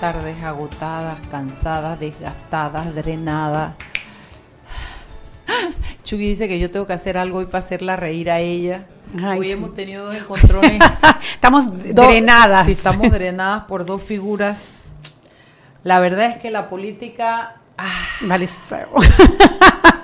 [0.00, 3.74] tardes agotadas, cansadas, desgastadas, drenadas.
[6.04, 8.86] Chugui dice que yo tengo que hacer algo hoy para hacerla reír a ella.
[9.36, 10.80] hoy hemos tenido dos encontrones.
[11.32, 12.66] estamos drenadas.
[12.66, 14.74] Sí, estamos drenadas por dos figuras.
[15.82, 17.56] La verdad es que la política
[18.22, 18.48] Vale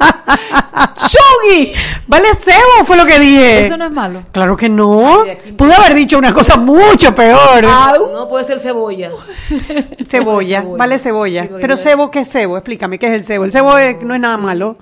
[0.96, 1.72] ¡Chogui!
[2.06, 3.66] Vale cebo fue lo que dije.
[3.66, 4.22] Eso no es malo.
[4.32, 5.24] Claro que no.
[5.56, 7.64] Pude haber dicho una cosa mucho peor.
[8.12, 9.10] no puede ser cebolla.
[10.08, 11.48] Cebolla, vale cebolla.
[11.60, 12.56] Pero cebo, ¿qué es cebo?
[12.56, 13.44] Explícame, ¿qué es el cebo?
[13.44, 13.72] El cebo
[14.02, 14.78] no es nada malo.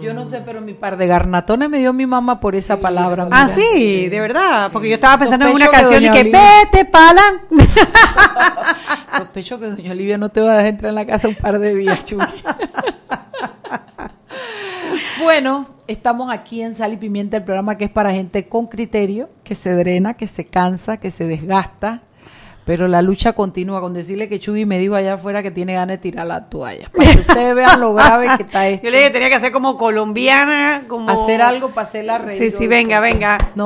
[0.00, 3.28] Yo no sé, pero mi par de garnatones me dio mi mamá por esa palabra.
[3.30, 4.70] Ah, sí, de verdad.
[4.72, 7.20] Porque yo estaba pensando en una canción y que vete pala.
[9.16, 11.58] Sospecho que doña Olivia no te va a dejar entrar en la casa un par
[11.58, 12.42] de días, Chucky.
[15.22, 19.28] Bueno, estamos aquí en Sal y Pimienta, el programa que es para gente con criterio,
[19.44, 22.02] que se drena, que se cansa, que se desgasta
[22.70, 25.94] pero la lucha continúa con decirle que Chuy me dijo allá afuera que tiene ganas
[25.94, 26.88] de tirar la toalla.
[26.96, 28.84] Para que ustedes vean lo grave que está esto.
[28.84, 31.10] Yo le dije tenía que hacer como colombiana, como...
[31.10, 32.38] Hacer algo para hacer la reír.
[32.38, 33.38] Sí, sí, venga, venga.
[33.56, 33.64] No.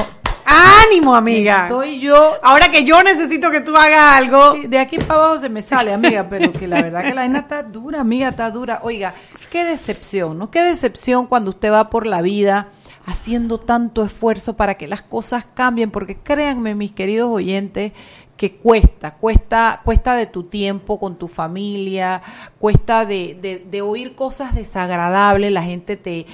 [0.55, 1.65] ¡Ánimo, amiga!
[1.65, 2.35] Estoy yo...
[2.43, 4.55] Ahora que yo necesito que tú hagas algo...
[4.69, 7.41] De aquí para abajo se me sale, amiga, pero que la verdad que la vaina
[7.41, 8.81] está dura, amiga, está dura.
[8.83, 9.15] Oiga,
[9.51, 10.51] qué decepción, ¿no?
[10.51, 12.69] Qué decepción cuando usted va por la vida
[13.07, 17.93] haciendo tanto esfuerzo para que las cosas cambien, porque créanme, mis queridos oyentes,
[18.37, 22.23] que cuesta, cuesta, cuesta de tu tiempo con tu familia,
[22.59, 26.27] cuesta de, de, oír cosas desagradables, la gente te,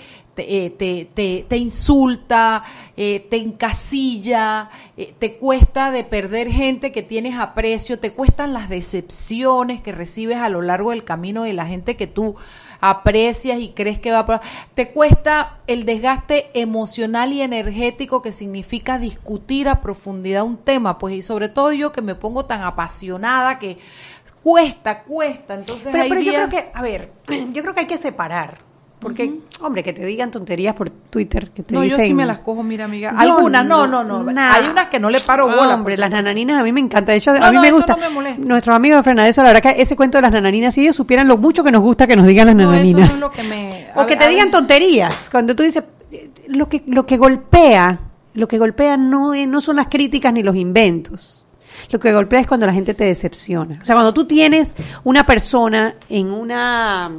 [0.47, 2.63] te, eh, te, insulta,
[2.97, 8.69] eh, te encasilla, eh, te cuesta de perder gente que tienes aprecio, te cuestan las
[8.69, 12.37] decepciones que recibes a lo largo del camino de la gente que tú
[12.81, 14.41] aprecias y crees que va a...
[14.75, 21.15] Te cuesta el desgaste emocional y energético que significa discutir a profundidad un tema, pues
[21.15, 23.79] y sobre todo yo que me pongo tan apasionada que
[24.43, 25.55] cuesta, cuesta.
[25.55, 27.13] Entonces, pero, pero yo creo que, a ver,
[27.53, 28.70] yo creo que hay que separar
[29.01, 32.41] porque, hombre, que te digan tonterías por Twitter, que te no, yo sí me las
[32.41, 33.15] cojo, mira, amiga.
[33.17, 34.27] Algunas, no, no, no.
[34.39, 35.75] Hay unas que no le paro bola.
[35.75, 37.13] Hombre, las nananinas a mí me encanta.
[37.13, 37.97] De hecho, a mí me gusta.
[38.39, 41.39] Nuestros amigos de la verdad que ese cuento de las nananinas, si ellos supieran lo
[41.39, 43.07] mucho que nos gusta que nos digan las nananinas.
[43.07, 43.89] Eso es lo que me...
[43.95, 45.29] O que te digan tonterías.
[45.31, 45.83] Cuando tú dices,
[46.49, 48.01] lo que, lo que golpea,
[48.35, 51.47] lo que golpea no, no son las críticas ni los inventos.
[51.91, 53.79] Lo que golpea es cuando la gente te decepciona.
[53.81, 57.11] O sea, cuando tú tienes una persona en una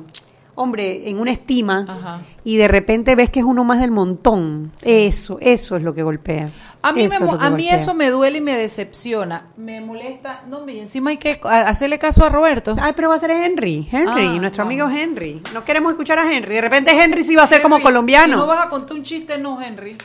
[0.55, 4.71] hombre, en una estima y de repente ves que es uno más del montón.
[4.83, 6.49] Eso, eso es lo que golpea.
[6.81, 7.07] A mí,
[7.39, 9.47] a mí eso me duele y me decepciona.
[9.57, 10.43] Me molesta.
[10.47, 12.75] No, y encima hay que hacerle caso a Roberto.
[12.79, 13.87] Ay, pero va a ser Henry.
[13.91, 15.41] Henry, ah, nuestro amigo Henry.
[15.53, 16.55] No queremos escuchar a Henry.
[16.55, 18.37] De repente Henry sí va a ser como colombiano.
[18.37, 19.97] no vas a contar un chiste, no, Henry.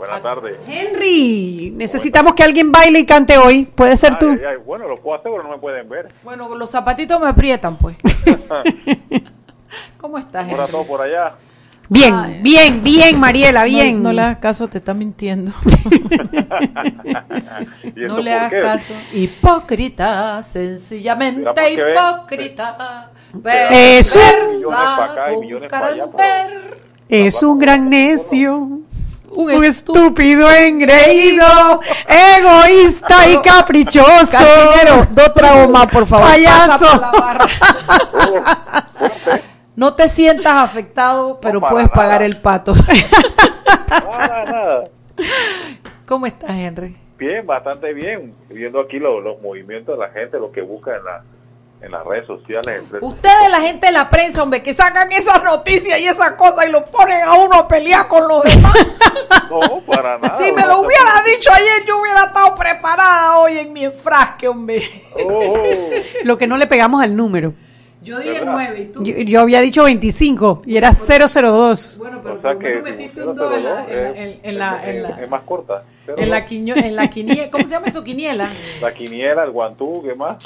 [0.00, 0.56] Buenas tardes.
[0.66, 3.66] Henry, necesitamos que alguien baile y cante hoy.
[3.66, 4.34] ¿Puede ser tú?
[4.64, 6.08] bueno, lo puedo hacer, pero no me pueden ver.
[6.22, 7.98] Bueno, los zapatitos me aprietan, pues.
[9.98, 10.64] ¿Cómo estás, Henry?
[10.70, 11.34] todo por allá.
[11.90, 14.02] Bien, bien, bien, Mariela, bien.
[14.02, 15.52] No, le hagas caso, te está mintiendo.
[17.94, 18.94] no le hagas caso.
[19.12, 21.42] Hipócrita, sencillamente
[21.74, 23.10] hipócrita.
[27.06, 28.80] Es un gran necio
[29.30, 34.38] un, estúpido engreído, egoísta y caprichoso.
[34.38, 36.28] Cartinero, dos traumas, por favor.
[36.28, 36.86] Payaso.
[39.76, 42.74] no te sientas afectado, pero puedes pagar el pato.
[43.88, 44.84] Nada, nada.
[46.06, 46.96] ¿Cómo estás, Henry?
[47.18, 48.34] Bien, bastante bien.
[48.48, 51.22] Viendo aquí los, los movimientos de la gente, lo que busca en la
[51.82, 52.82] en las redes sociales.
[53.00, 56.70] Ustedes, la gente de la prensa, hombre, que sacan esas noticias y esas cosas y
[56.70, 58.74] lo ponen a uno a pelear con los demás.
[59.50, 60.36] no, para nada.
[60.38, 64.82] Si me lo hubiera dicho ayer, yo hubiera estado preparada hoy en mi enfrasque, hombre.
[65.24, 65.54] Oh.
[66.24, 67.54] lo que no le pegamos al número.
[68.02, 69.04] Yo dije 9 y tú.
[69.04, 71.96] Yo, había dicho 25 y era 002.
[71.98, 75.28] Bueno, pero o sea que metiste un 2 en la, en, la, en, la, Es
[75.28, 75.84] más corta.
[76.06, 77.50] En la, en la quiniela.
[77.50, 78.02] ¿Cómo se llama eso?
[78.02, 78.48] Quiniela.
[78.80, 80.38] La quiniela, el guantú, ¿qué más?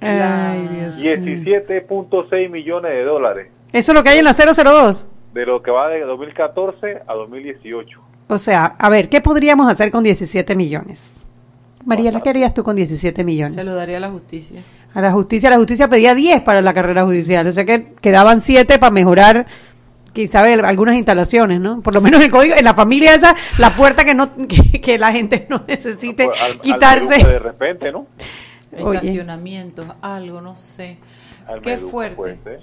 [0.00, 3.52] 17.6 millones de dólares.
[3.72, 5.06] ¿Eso es lo que hay en la 002?
[5.32, 8.00] De lo que va de 2014 a 2018.
[8.28, 11.24] O sea, a ver, ¿qué podríamos hacer con 17 millones?
[11.84, 13.54] María, ¿qué harías tú con 17 millones?
[13.54, 14.62] Se lo daría a la justicia.
[14.92, 18.40] A la justicia, la justicia pedía 10 para la carrera judicial, o sea que quedaban
[18.40, 19.46] 7 para mejorar
[20.12, 21.82] quizá algunas instalaciones, ¿no?
[21.82, 25.12] Por lo menos el código, en la familia esa, la puerta que no que, la
[25.12, 26.28] gente no necesite
[26.62, 27.22] quitarse.
[27.22, 28.06] de repente, ¿no?
[28.76, 30.98] Estacionamientos, algo, no sé.
[31.62, 32.60] Qué fuerte.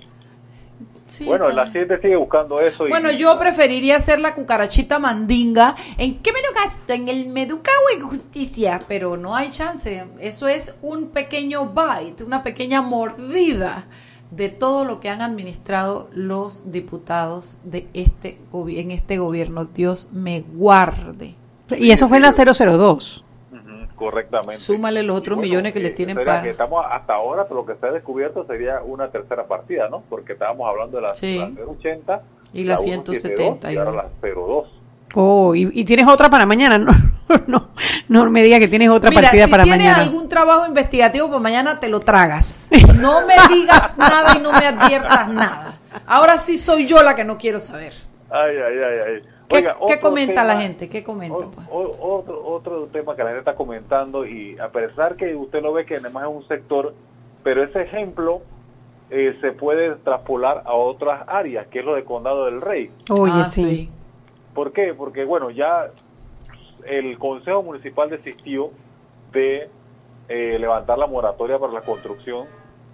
[1.25, 2.87] bueno, la gente sigue buscando eso.
[2.87, 5.75] Bueno, yo preferiría hacer la cucarachita mandinga.
[5.97, 6.93] ¿En qué me lo gasto?
[6.93, 8.81] En el Meducao en justicia.
[8.87, 10.05] Pero no hay chance.
[10.19, 13.85] Eso es un pequeño bite, una pequeña mordida
[14.31, 19.65] de todo lo que han administrado los diputados de este en este gobierno.
[19.65, 21.35] Dios me guarde.
[21.77, 23.23] Y eso fue en la 002.
[24.03, 24.57] Correctamente.
[24.57, 26.41] Súmale los otros millones que le tienen para.
[26.41, 30.03] Que estamos hasta ahora, pero lo que se ha descubierto sería una tercera partida, ¿no?
[30.09, 31.11] Porque estábamos hablando de la,
[31.65, 32.21] 080
[32.53, 34.67] y la, 170 y ahora la 02.
[35.15, 36.91] Oh, y, tienes otra para mañana, no,
[37.47, 37.69] no,
[38.09, 39.93] no me digas que tienes otra partida para mañana.
[39.93, 42.69] Si tienes algún trabajo investigativo para mañana, te lo tragas.
[42.99, 45.79] No me digas nada y no me adviertas nada.
[46.05, 47.93] Ahora sí soy yo la que no quiero saber.
[48.29, 49.32] Ay, ay, ay, ay.
[49.47, 50.89] ¿Qué, comenta la gente?
[50.89, 51.45] ¿Qué comenta?
[51.53, 51.67] Pues?
[51.69, 55.85] Otro, otro tema que la gente está comentando y a pesar que usted lo ve
[55.85, 56.93] que además es un sector,
[57.43, 58.41] pero ese ejemplo
[59.09, 62.89] eh, se puede traspolar a otras áreas, que es lo de Condado del Rey.
[63.11, 63.89] Oye, ah, sí.
[64.53, 64.93] ¿Por qué?
[64.93, 65.91] Porque, bueno, ya
[66.85, 68.71] el Consejo Municipal desistió
[69.31, 69.69] de
[70.29, 72.47] eh, levantar la moratoria para la construcción,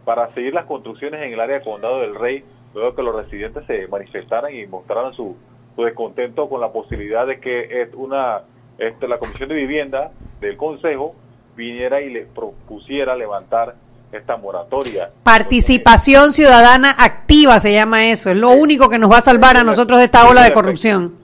[0.04, 2.44] para seguir las construcciones en el área de Condado del Rey,
[2.74, 5.36] luego que los residentes se manifestaran y mostraran su,
[5.80, 8.42] su descontento con la posibilidad de que es una
[8.78, 10.12] este, la Comisión de Vivienda
[10.42, 11.16] del Consejo
[11.56, 13.76] viniera y le propusiera levantar
[14.12, 15.10] esta moratoria.
[15.24, 19.64] Participación ciudadana activa se llama eso, es lo único que nos va a salvar a
[19.64, 21.16] nosotros de esta ola de corrupción.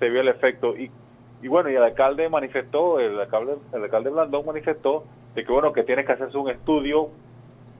[0.00, 0.90] Se vio el efecto y,
[1.40, 5.04] y bueno, y el alcalde manifestó, el alcalde, el alcalde Blandón manifestó
[5.36, 7.10] de que bueno, que tiene que hacerse un estudio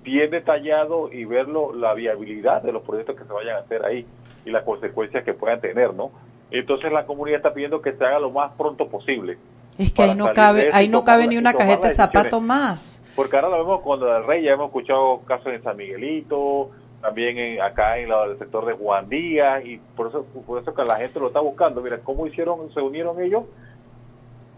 [0.04, 4.06] bien detallado y verlo la viabilidad de los proyectos que se vayan a hacer ahí
[4.44, 6.10] y las consecuencias que puedan tener, ¿no?
[6.50, 9.38] Entonces la comunidad está pidiendo que se haga lo más pronto posible.
[9.78, 13.00] Es que ahí no cabe, ahí no cabe ni una cajeta de zapatos más.
[13.16, 16.70] Porque ahora lo vemos cuando el rey, ya hemos escuchado casos en San Miguelito,
[17.00, 20.82] también en, acá en el sector de Juan Díaz, y por eso, por eso que
[20.84, 21.80] la gente lo está buscando.
[21.80, 23.44] Mira, cómo hicieron, se unieron ellos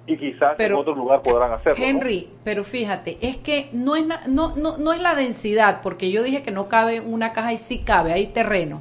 [0.06, 1.84] y quizás en otro lugar podrán hacerlo.
[1.84, 6.22] Henry, pero fíjate, es que no es, no, no, no es la densidad, porque yo
[6.22, 8.80] dije que no cabe una caja y sí cabe, hay terreno.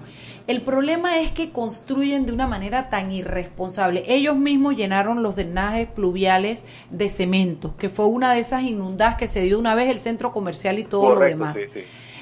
[0.51, 4.03] El problema es que construyen de una manera tan irresponsable.
[4.05, 9.27] Ellos mismos llenaron los drenajes pluviales de cemento, que fue una de esas inundadas que
[9.27, 11.57] se dio una vez el centro comercial y todo lo demás.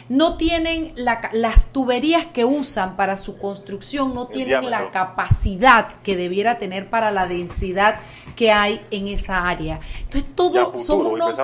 [0.10, 6.60] No tienen las tuberías que usan para su construcción, no tienen la capacidad que debiera
[6.60, 8.00] tener para la densidad
[8.36, 9.80] que hay en esa área.
[10.02, 11.44] Entonces, todo son unos,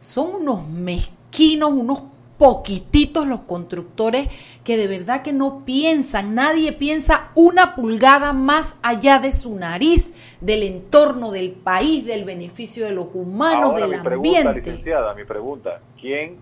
[0.00, 4.28] son unos mezquinos, unos poquititos los constructores
[4.64, 10.14] que de verdad que no piensan, nadie piensa una pulgada más allá de su nariz,
[10.40, 14.08] del entorno, del país, del beneficio de los humanos, del mi ambiente.
[14.08, 16.36] Pregunta, licenciada, mi pregunta, ¿quién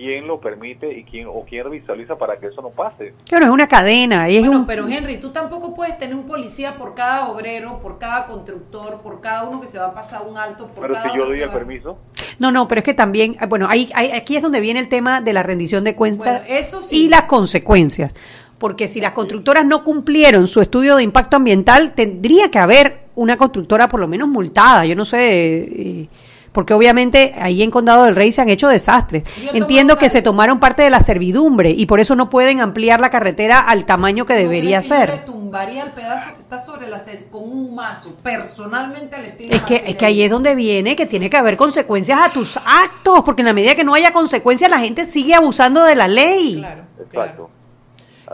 [0.00, 3.12] quién lo permite y quién o quién visualiza para que eso no pase.
[3.28, 4.30] Claro, es una cadena.
[4.30, 8.26] Y bueno, pero Henry, tú tampoco puedes tener un policía por cada obrero, por cada
[8.26, 10.68] constructor, por cada uno que se va a pasar un alto.
[10.68, 11.98] Por pero si yo doy el permiso.
[12.38, 15.34] No, no, pero es que también, bueno, ahí, aquí es donde viene el tema de
[15.34, 16.42] la rendición de cuentas
[16.90, 18.14] y las consecuencias.
[18.58, 23.36] Porque si las constructoras no cumplieron su estudio de impacto ambiental, tendría que haber una
[23.36, 24.86] constructora por lo menos multada.
[24.86, 25.58] Yo no sé.
[25.58, 26.08] Eh,
[26.52, 29.24] porque obviamente ahí en Condado del Rey se han hecho desastres.
[29.52, 33.10] Entiendo que se tomaron parte de la servidumbre y por eso no pueden ampliar la
[33.10, 35.10] carretera al tamaño que debería ser.
[35.10, 39.82] Yo tumbaría el pedazo que está sobre la con un mazo, personalmente le Es que,
[39.86, 43.42] es que ahí es donde viene que tiene que haber consecuencias a tus actos, porque
[43.42, 46.58] en la medida que no haya consecuencias la gente sigue abusando de la ley.
[46.58, 47.50] Claro, Exacto.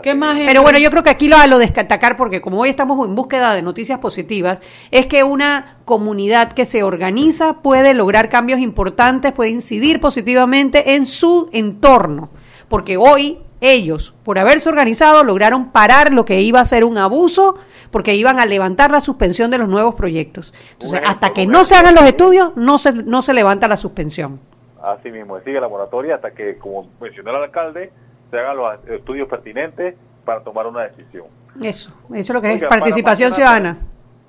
[0.02, 3.14] Pero bueno, yo creo que aquí lo a lo destacar, porque como hoy estamos en
[3.14, 4.60] búsqueda de noticias positivas,
[4.90, 11.06] es que una comunidad que se organiza puede lograr cambios importantes, puede incidir positivamente en
[11.06, 12.30] su entorno.
[12.68, 17.56] Porque hoy ellos, por haberse organizado, lograron parar lo que iba a ser un abuso,
[17.90, 20.52] porque iban a levantar la suspensión de los nuevos proyectos.
[20.72, 24.40] Entonces, hasta que no se hagan los estudios, no se, no se levanta la suspensión.
[24.82, 27.90] Así mismo, sigue la moratoria hasta que, como mencionó el alcalde,
[28.30, 31.26] se hagan los estudios pertinentes para tomar una decisión.
[31.62, 33.78] Eso, eso es lo que es participación ciudadana.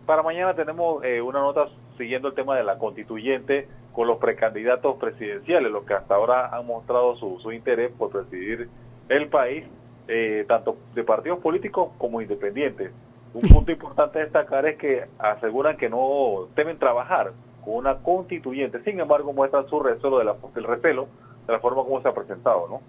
[0.06, 4.96] Para mañana tenemos eh, una nota siguiendo el tema de la constituyente con los precandidatos
[4.98, 8.70] presidenciales, los que hasta ahora han mostrado su, su interés por presidir
[9.10, 9.66] el país,
[10.08, 12.92] eh, tanto de partidos políticos como independientes.
[13.34, 17.34] Un punto importante a destacar es que aseguran que no deben trabajar
[17.66, 21.08] con una constituyente, sin embargo muestran su recelo de la, el recelo
[21.48, 22.82] de la forma como se ha presentado, ¿no?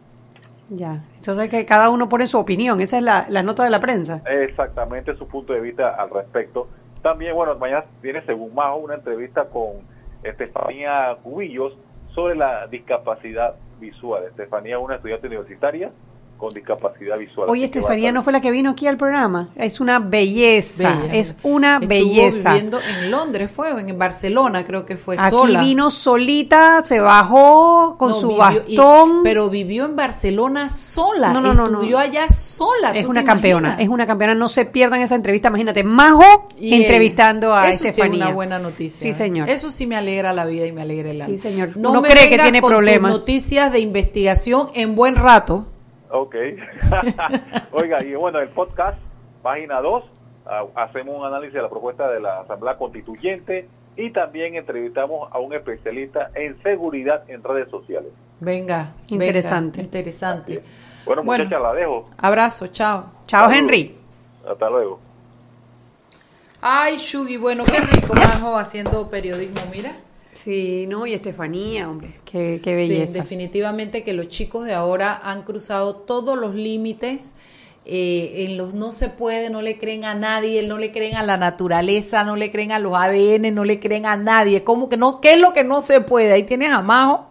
[0.71, 3.81] Ya, entonces que cada uno pone su opinión, esa es la, la nota de la
[3.81, 4.23] prensa.
[4.27, 6.69] Exactamente, su punto de vista al respecto.
[7.03, 9.79] También, bueno, mañana viene según Majo una entrevista con
[10.23, 11.77] Estefanía Cubillos
[12.15, 14.25] sobre la discapacidad visual.
[14.25, 15.91] Estefanía es una estudiante universitaria
[16.39, 17.51] con discapacidad visual.
[17.51, 19.51] Oye, Estefanía no fue la que vino aquí al programa.
[19.57, 22.53] Es una belleza, es una Estuvo belleza.
[22.53, 28.15] viviendo en Londres, fue en Barcelona, creo que fue aquí vino solita, se bajó con
[28.15, 29.23] su bastón.
[29.23, 32.93] pero vivió en Barcelona sola, no, no, no, estudió allá sola.
[32.93, 34.35] Es una campeona, es una campeona.
[34.35, 35.49] No se pierdan esa entrevista.
[35.49, 38.15] Imagínate, Majo entrevistando a eso Estefanía.
[38.15, 39.01] Sí es una buena noticia.
[39.01, 39.51] Sí, señor.
[39.51, 41.37] Eso sí me alegra la vida y me alegra el alma.
[41.37, 41.77] Sí, señor.
[41.77, 43.11] No cree que tiene problemas.
[43.11, 45.67] noticias de investigación en buen rato
[46.11, 46.35] Ok.
[47.73, 48.99] Oiga, y bueno, el podcast,
[49.43, 50.05] página 2,
[50.47, 55.39] ah, hacemos un análisis de la propuesta de la Asamblea Constituyente y también entrevistamos a
[55.39, 58.13] un especialista en seguridad en redes sociales.
[58.41, 59.81] Venga, interesante.
[59.81, 60.63] interesante.
[61.05, 62.05] Bueno, muchachas, la dejo.
[62.17, 63.11] Abrazo, chao.
[63.27, 63.97] Chao, Henry.
[64.49, 65.01] Hasta luego.
[66.61, 69.93] Ay, Shugi, bueno, qué rico, Majo, haciendo periodismo, mira.
[70.39, 73.15] Sí, no, y Estefanía, hombre, qué, qué belleza.
[73.15, 77.33] Sí, definitivamente que los chicos de ahora han cruzado todos los límites.
[77.85, 81.25] Eh, en los no se puede, no le creen a nadie, no le creen a
[81.25, 84.63] la naturaleza, no le creen a los ADN, no le creen a nadie.
[84.63, 85.21] ¿Cómo que no?
[85.21, 86.33] ¿Qué es lo que no se puede?
[86.33, 87.28] Ahí tienes a Majo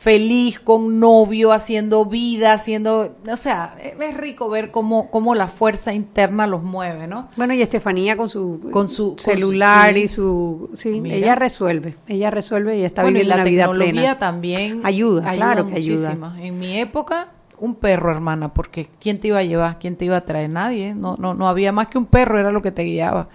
[0.00, 5.92] feliz con novio, haciendo vida, haciendo, o sea, es rico ver cómo, cómo la fuerza
[5.92, 7.28] interna los mueve, ¿no?
[7.36, 12.78] Bueno, y Estefanía con su, con su celular y su, sí, ella resuelve, ella resuelve
[12.78, 13.78] y está viviendo una vida plena.
[13.78, 16.16] la tecnología también ayuda, claro que ayuda.
[16.40, 17.28] En mi época
[17.58, 19.78] un perro, hermana, porque ¿quién te iba a llevar?
[19.78, 20.48] ¿Quién te iba a traer?
[20.48, 20.94] Nadie.
[20.94, 23.28] No, no, no había más que un perro, era lo que te guiaba.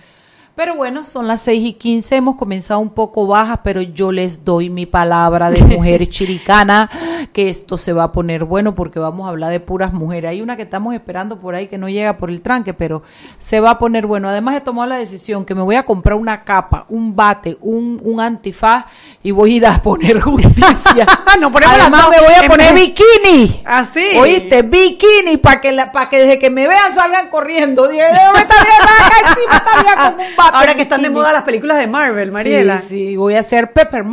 [0.55, 4.45] Pero bueno, son las 6 y 15, hemos comenzado un poco bajas, pero yo les
[4.45, 6.89] doy mi palabra de mujer chiricana
[7.33, 10.29] que esto se va a poner bueno porque vamos a hablar de puras mujeres.
[10.29, 13.03] Hay una que estamos esperando por ahí que no llega por el tranque, pero
[13.38, 14.29] se va a poner bueno.
[14.29, 18.00] Además he tomado la decisión que me voy a comprar una capa, un bate, un,
[18.01, 18.85] un antifaz
[19.24, 21.05] y voy a ir a poner justicia.
[21.41, 23.62] no Además me voy a poner bikini.
[23.65, 24.05] Así.
[24.15, 24.62] ¿Ah, ¿Oíste?
[24.62, 27.89] Bikini para que, para que desde que me vean salgan corriendo.
[27.89, 31.87] Dije, me está bien, como un bate Ahora que están de moda las películas de
[31.87, 32.79] Marvel, Mariela.
[32.79, 34.03] Sí, sí, voy a hacer Pepper,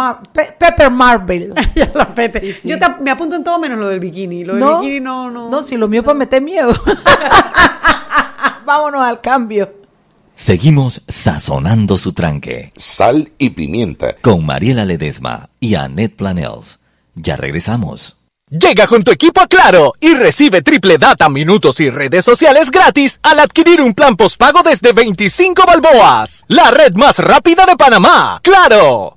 [0.59, 1.55] Pepper Marvel.
[2.65, 4.45] Yo me apunto en todo menos lo del bikini.
[4.45, 5.51] Lo del bikini no, no.
[5.51, 6.73] No, si lo mío es para meter miedo.
[8.65, 9.73] Vámonos al cambio.
[10.35, 12.73] Seguimos sazonando su tranque.
[12.77, 14.17] Sal y pimienta.
[14.21, 16.81] Con Mariela Ledesma y Annette Planels.
[17.15, 18.22] Ya regresamos.
[18.53, 23.19] Llega con tu equipo a Claro y recibe triple data, minutos y redes sociales gratis
[23.23, 26.45] al adquirir un plan postpago desde 25 balboas.
[26.49, 28.41] La red más rápida de Panamá.
[28.43, 29.17] ¡Claro!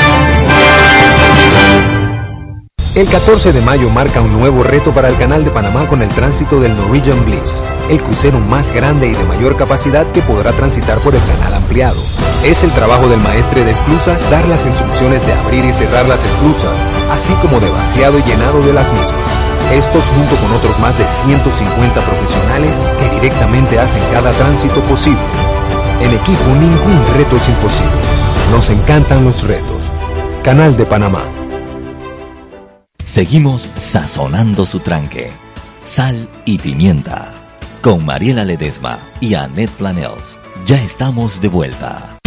[2.93, 6.09] El 14 de mayo marca un nuevo reto para el Canal de Panamá con el
[6.09, 10.99] tránsito del Norwegian Bliss, el crucero más grande y de mayor capacidad que podrá transitar
[10.99, 12.01] por el canal ampliado.
[12.43, 16.25] Es el trabajo del maestre de esclusas dar las instrucciones de abrir y cerrar las
[16.25, 16.77] esclusas,
[17.09, 19.23] así como de vaciado y llenado de las mismas.
[19.71, 25.21] Estos junto con otros más de 150 profesionales que directamente hacen cada tránsito posible.
[26.01, 28.01] En equipo ningún reto es imposible.
[28.51, 29.89] Nos encantan los retos.
[30.43, 31.40] Canal de Panamá.
[33.11, 35.33] Seguimos sazonando su tranque.
[35.83, 37.33] Sal y pimienta.
[37.81, 40.37] Con Mariela Ledesma y Annette Planels.
[40.65, 42.17] Ya estamos de vuelta.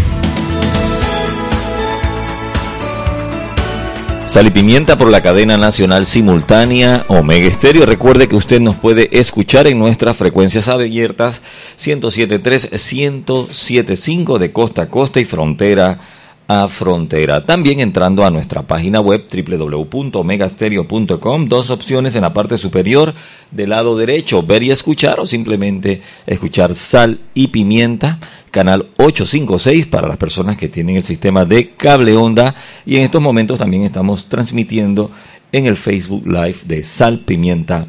[4.27, 7.87] Sal y Pimienta por la cadena nacional simultánea Omega Estéreo.
[7.87, 11.41] Recuerde que usted nos puede escuchar en nuestras frecuencias abiertas
[11.79, 15.99] 107.3, 107.5 de costa a costa y frontera
[16.47, 17.47] a frontera.
[17.47, 23.15] También entrando a nuestra página web www.omegastereo.com, dos opciones en la parte superior
[23.51, 28.19] del lado derecho, ver y escuchar o simplemente escuchar sal y pimienta,
[28.51, 33.23] canal 856 para las personas que tienen el sistema de cable onda y en estos
[33.23, 35.11] momentos también estamos transmitiendo
[35.53, 37.87] en el Facebook Live de Sal Pimienta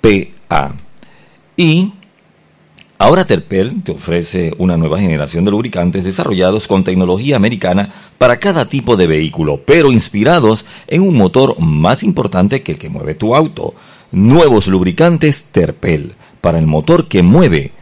[0.00, 0.74] PA.
[1.56, 1.92] Y
[3.02, 8.68] ahora Terpel te ofrece una nueva generación de lubricantes desarrollados con tecnología americana para cada
[8.68, 13.34] tipo de vehículo, pero inspirados en un motor más importante que el que mueve tu
[13.34, 13.74] auto.
[14.12, 17.72] Nuevos lubricantes Terpel para el motor que mueve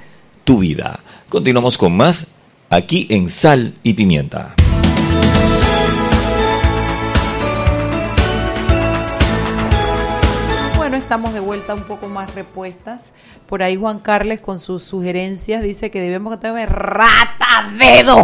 [0.44, 1.00] tu vida.
[1.28, 2.28] Continuamos con más
[2.70, 4.54] aquí en Sal y Pimienta.
[11.10, 13.10] Estamos de vuelta un poco más repuestas.
[13.48, 18.22] Por ahí Juan Carles con sus sugerencias dice que debemos tener rata de dos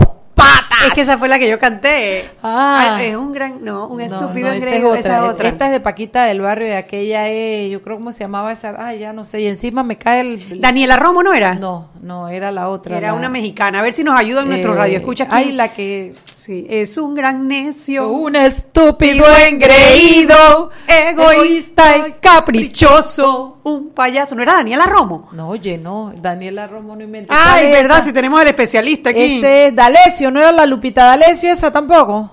[0.87, 2.31] es que esa fue la que yo canté.
[2.43, 4.95] Ah, es un gran, no, un estúpido engreído.
[4.95, 5.49] Esa, es otra.
[5.49, 8.75] Esta es de Paquita del Barrio y aquella es, yo creo cómo se llamaba esa,
[8.79, 10.61] ah, ya no sé, y encima me cae el...
[10.61, 11.55] Daniela Romo, ¿no era?
[11.55, 12.97] No, no, era la otra.
[12.97, 13.81] Era una mexicana.
[13.81, 14.99] A ver si nos ayuda en nuestro eh, radio.
[14.99, 15.35] Escucha aquí.
[15.35, 16.15] Ay, la que
[16.47, 24.37] Sí, es un gran necio, un estúpido engreído, egoísta y caprichoso, un payaso.
[24.37, 25.29] ¿No era Daniela Romo?
[25.33, 27.35] No, oye, no, Daniela Romo no inventó.
[27.37, 29.39] Ay, verdad, si tenemos al especialista aquí.
[29.39, 32.31] Ese es D'Alessio, ¿no era la Lupita D'Alessio esa tampoco?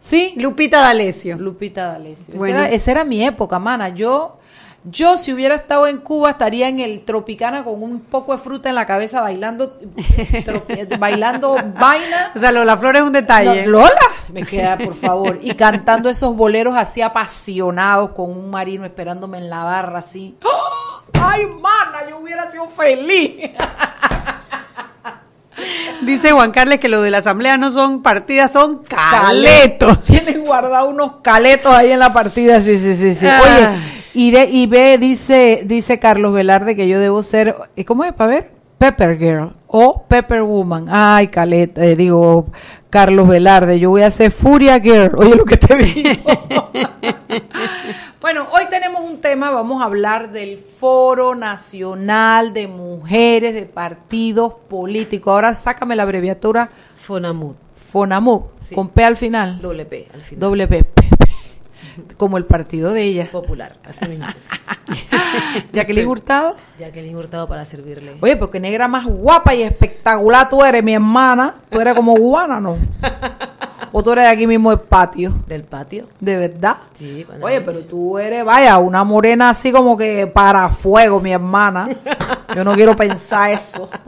[0.00, 0.32] ¿Sí?
[0.34, 1.38] Lupita D'Alessio.
[1.38, 2.34] Lupita D'Alessio.
[2.34, 2.64] Bueno.
[2.64, 3.90] esa era mi época, mana.
[3.90, 4.40] Yo
[4.84, 8.70] yo, si hubiera estado en Cuba, estaría en el Tropicana con un poco de fruta
[8.70, 9.78] en la cabeza bailando,
[10.98, 12.32] bailando vaina.
[12.34, 13.66] O sea, Lola Flores es un detalle.
[13.66, 13.90] Lola,
[14.32, 15.38] me queda, por favor.
[15.42, 20.38] Y cantando esos boleros así apasionados con un marino esperándome en la barra así.
[20.44, 21.02] ¡Oh!
[21.20, 22.08] ¡Ay, mana!
[22.08, 23.50] Yo hubiera sido feliz.
[26.02, 30.00] Dice Juan Carles que lo de la asamblea no son partidas, son caletos.
[30.00, 33.26] Tienen guardado unos caletos ahí en la partida, sí, sí, sí, sí.
[33.26, 33.42] Ah.
[33.42, 37.54] Oye, y, de, y ve, dice, dice Carlos Velarde que yo debo ser,
[37.86, 38.60] ¿cómo es para ver?
[38.80, 40.86] Pepper Girl o Pepper Woman.
[40.88, 42.46] Ay, Caleta, eh, digo,
[42.88, 45.18] Carlos Velarde, yo voy a ser Furia Girl.
[45.18, 46.10] Oye lo que te digo.
[48.22, 54.54] bueno, hoy tenemos un tema, vamos a hablar del Foro Nacional de Mujeres de Partidos
[54.66, 55.30] Políticos.
[55.30, 56.70] Ahora sácame la abreviatura.
[56.96, 57.56] FONAMUD.
[57.92, 58.40] FONAMUD,
[58.74, 59.60] con P al final.
[59.60, 60.40] Doble P al final.
[60.40, 60.84] Doble P
[62.16, 63.28] como el partido de ella.
[63.30, 64.26] Popular, así mismo
[65.72, 66.56] Jacqueline Hurtado.
[66.78, 68.16] Jacqueline Hurtado para servirle.
[68.20, 71.54] Oye, porque negra más guapa y espectacular tú eres, mi hermana.
[71.70, 72.76] Tú eres como cubana, ¿no?
[73.92, 75.34] ¿O tú eres de aquí mismo del patio?
[75.46, 76.06] ¿Del patio?
[76.20, 76.76] ¿De verdad?
[76.94, 77.26] Sí.
[77.40, 81.88] Oye, pero tú eres, vaya, una morena así como que para fuego, mi hermana.
[82.54, 83.90] Yo no quiero pensar eso.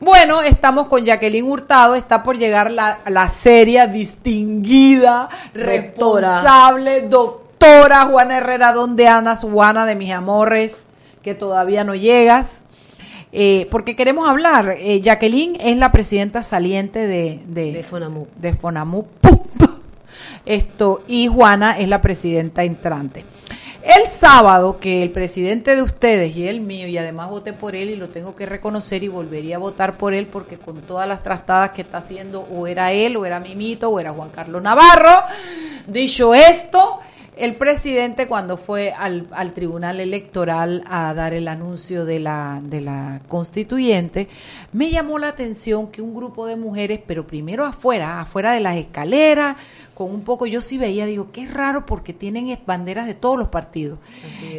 [0.00, 8.36] Bueno, estamos con Jacqueline Hurtado, está por llegar la, la seria, distinguida, responsable, doctora Juana
[8.36, 10.86] Herrera, donde andas, Juana de mis amores,
[11.22, 12.62] que todavía no llegas.
[13.32, 18.26] Eh, porque queremos hablar, eh, Jacqueline es la presidenta saliente de, de, de Fonamu.
[18.36, 19.04] De Fonamu.
[20.46, 23.24] Esto, y Juana es la presidenta entrante.
[23.88, 27.88] El sábado que el presidente de ustedes y el mío, y además voté por él
[27.88, 31.22] y lo tengo que reconocer y volvería a votar por él porque con todas las
[31.22, 35.22] trastadas que está haciendo, o era él, o era Mimito, o era Juan Carlos Navarro.
[35.86, 37.00] Dicho esto,
[37.38, 42.82] el presidente cuando fue al, al, tribunal electoral a dar el anuncio de la, de
[42.82, 44.28] la constituyente,
[44.72, 48.76] me llamó la atención que un grupo de mujeres, pero primero afuera, afuera de las
[48.76, 49.56] escaleras,
[49.98, 53.48] con un poco, yo sí veía, digo, qué raro porque tienen banderas de todos los
[53.48, 53.98] partidos.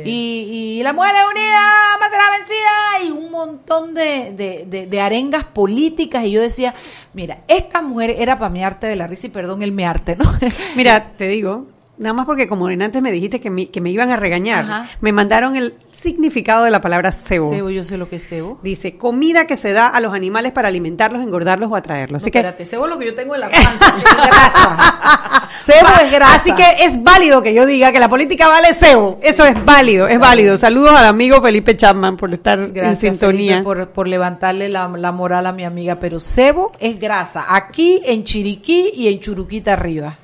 [0.04, 1.62] Y, y, la mujer unida,
[1.98, 6.26] más será vencida, y un montón de, de, de, arengas políticas.
[6.26, 6.76] Y yo decía,
[7.14, 10.18] mira, esta mujer era para mi arte de la risa y perdón el mi arte,
[10.18, 10.26] ¿no?
[10.76, 11.68] Mira, te digo,
[12.00, 15.12] Nada más porque como antes me dijiste que me, que me iban a regañar, me
[15.12, 17.50] mandaron el significado de la palabra cebo.
[17.50, 18.58] Cebo, yo sé lo que es cebo.
[18.64, 22.24] Dice, comida que se da a los animales para alimentarlos, engordarlos o atraerlos.
[22.24, 25.50] Así espérate, cebo es lo que yo tengo en la panza, es grasa.
[25.58, 26.36] cebo es grasa.
[26.36, 29.18] Así que es válido que yo diga que la política vale cebo.
[29.22, 30.58] Eso es válido, es válido.
[30.58, 33.62] Saludos al amigo Felipe Chapman por estar en sintonía.
[33.62, 37.46] por, por levantarle la, la moral a mi amiga, pero cebo es grasa.
[37.50, 40.18] Aquí en Chiriquí y en Churuquita arriba.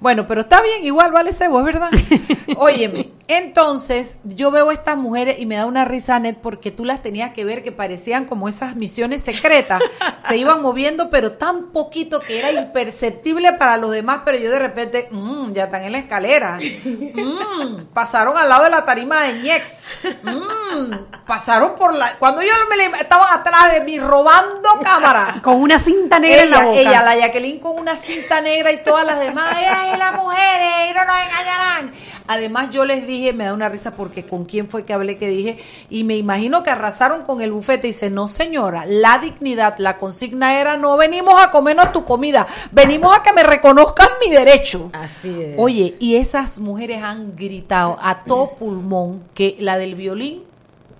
[0.00, 1.90] Bueno, pero está bien, igual vale cebo, es verdad.
[2.56, 6.84] Óyeme, entonces yo veo a estas mujeres y me da una risa, Net, porque tú
[6.84, 9.82] las tenías que ver que parecían como esas misiones secretas.
[10.26, 14.58] Se iban moviendo, pero tan poquito que era imperceptible para los demás, pero yo de
[14.58, 16.58] repente, mmm, ya están en la escalera.
[16.84, 19.84] Mmm, pasaron al lado de la tarima de Ñex.
[20.22, 20.94] Mmm,
[21.26, 22.16] pasaron por la...
[22.18, 25.40] Cuando yo me estaban atrás de mí robando cámara.
[25.42, 26.80] Con una cinta negra en la boca.
[26.80, 29.54] Ella, la Jacqueline con una cinta negra y todas las demás
[29.98, 31.92] las mujeres, y no nos engañarán.
[32.26, 35.28] Además, yo les dije, me da una risa porque con quién fue que hablé que
[35.28, 35.58] dije,
[35.90, 37.88] y me imagino que arrasaron con el bufete.
[37.88, 42.46] Y dice, no señora, la dignidad, la consigna era, no venimos a comernos tu comida,
[42.72, 44.90] venimos a que me reconozcan mi derecho.
[44.92, 45.54] Así es.
[45.58, 50.42] Oye, y esas mujeres han gritado a todo pulmón que la del violín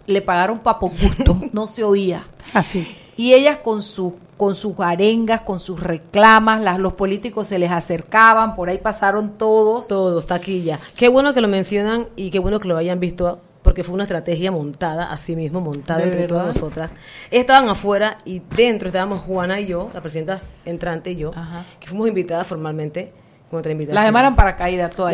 [0.07, 2.27] le pagaron papo gusto, no se oía.
[2.55, 2.97] Así.
[3.17, 7.71] Y ellas con sus con sus arengas, con sus reclamas, las, los políticos se les
[7.71, 9.89] acercaban, por ahí pasaron todos.
[9.89, 10.79] Todos, taquilla.
[10.97, 14.05] Qué bueno que lo mencionan y qué bueno que lo hayan visto porque fue una
[14.05, 16.91] estrategia montada, así mismo montada entre todas nosotras.
[17.31, 21.33] Estaban afuera y dentro estábamos Juana y yo, la presidenta entrante y yo,
[21.81, 23.13] que fuimos invitadas formalmente
[23.51, 24.03] con otra invitación.
[24.03, 25.13] Las eran paracaídas todas.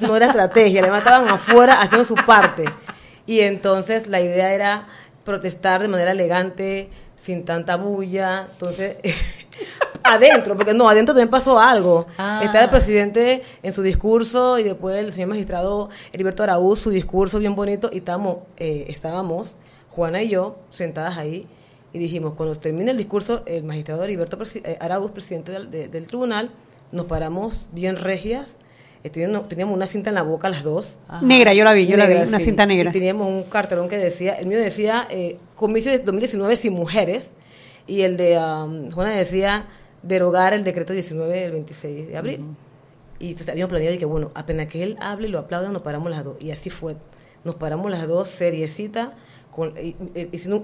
[0.00, 2.64] no era estrategia, las demás estaban afuera haciendo su parte.
[3.26, 4.86] Y entonces la idea era
[5.24, 6.88] protestar de manera elegante,
[7.20, 8.48] sin tanta bulla.
[8.50, 8.96] Entonces,
[10.02, 12.06] adentro, porque no, adentro también pasó algo.
[12.18, 12.40] Ah.
[12.42, 17.38] Está el presidente en su discurso y después el señor magistrado Heriberto Araúz, su discurso
[17.38, 19.56] bien bonito, y estábamos, eh, estábamos,
[19.90, 21.46] Juana y yo, sentadas ahí,
[21.92, 26.50] y dijimos, cuando termine el discurso, el magistrado Heriberto eh, Araúz, presidente del, tribunal,
[26.92, 28.56] nos paramos bien regias,
[29.08, 30.98] teníamos, una cinta en la boca las dos.
[31.22, 32.90] Negra, yo la vi, yo la vi, una cinta negra.
[32.90, 37.30] Y teníamos un cartelón que decía, el mío decía, eh, comicio de 2019 sin mujeres,
[37.86, 39.66] y el de um, Juana decía,
[40.02, 42.44] derogar el decreto 19 del 26 de abril.
[43.18, 45.82] Y entonces habíamos planeado y que, bueno, apenas que él hable y lo aplaudan, nos
[45.82, 46.36] paramos las dos.
[46.40, 46.96] Y así fue.
[47.44, 49.14] Nos paramos las dos, seriecita,
[49.50, 49.74] con,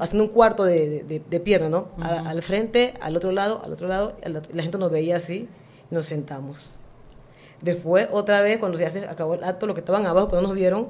[0.01, 1.88] haciendo, un cuarto de, de, pierna, ¿no?
[2.01, 4.16] al frente, al otro lado, al otro lado.
[4.25, 5.49] La, gente nos veía así
[5.90, 6.76] y nos sentamos.
[7.61, 10.57] Después, otra vez, cuando se hace, acabó el acto, los que estaban abajo, cuando nos
[10.57, 10.88] vieron,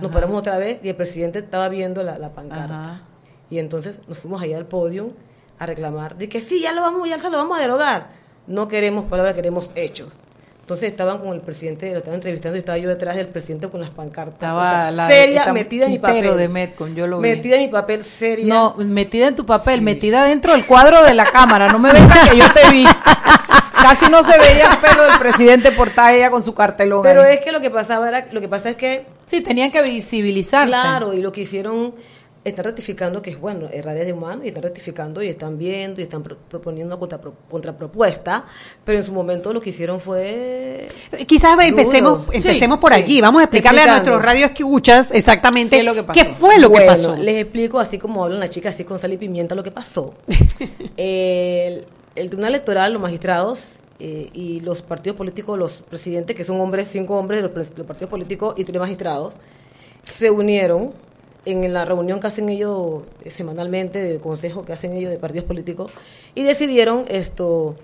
[0.00, 3.02] nos paramos otra vez y el presidente estaba viendo la, pancarta.
[3.50, 5.12] Y entonces nos fuimos allá al podio
[5.58, 8.08] a reclamar de que sí, ya lo vamos, ya lo vamos a derogar.
[8.46, 10.18] No queremos palabras, queremos hechos.
[10.60, 13.80] Entonces estaban con el presidente, lo estaban entrevistando y estaba yo detrás del presidente con
[13.80, 14.34] las pancartas.
[14.34, 16.36] Estaba la seria, metida en mi papel.
[16.36, 18.46] de Metcon, yo lo metida en mi papel, seria.
[18.46, 21.70] No, metida en tu papel, metida dentro del cuadro de la cámara.
[21.70, 22.86] No me vengas que yo te vi.
[23.92, 27.02] Casi no se veía el pelo del presidente por ella con su cartelón.
[27.02, 29.04] Pero es que lo que pasaba era, lo que pasa es que...
[29.26, 30.70] Sí, tenían que visibilizarse.
[30.70, 31.94] Claro, y lo que hicieron
[32.42, 36.04] están ratificando que es bueno, errores de humano y están ratificando y están viendo y
[36.04, 38.46] están proponiendo contra, contrapropuesta,
[38.82, 40.88] pero en su momento lo que hicieron fue
[41.26, 46.24] quizás empecemos empecemos por allí, vamos a explicarle a nuestros radios que escuchas exactamente ¿Qué,
[46.24, 47.14] fue lo que pasó.
[47.14, 50.14] Les explico así como hablan las chicas así con sal y pimienta lo que pasó.
[50.96, 56.88] el, Tribunal Electoral, los magistrados eh, y los partidos políticos, los presidentes que son hombres,
[56.88, 59.34] cinco hombres de los, los partidos políticos y tres magistrados
[60.12, 60.92] se unieron
[61.44, 65.44] en la reunión que hacen ellos eh, semanalmente, del consejo que hacen ellos de partidos
[65.44, 65.92] políticos,
[66.34, 67.76] y decidieron esto,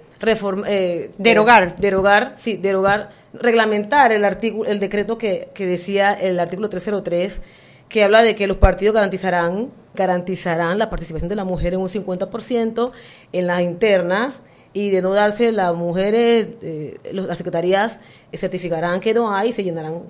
[0.67, 1.77] eh, derogar.
[1.77, 7.41] derogar, sí, derogar, reglamentar el artículo, el decreto que, que decía el artículo 303,
[7.89, 11.89] que habla de que los partidos garantizarán, garantizarán la participación de la mujer en un
[11.89, 12.91] 50%
[13.33, 14.43] en las internas,
[14.79, 18.01] y de no darse las mujeres, eh, las secretarías
[18.33, 20.03] certificarán que no hay y se llenarán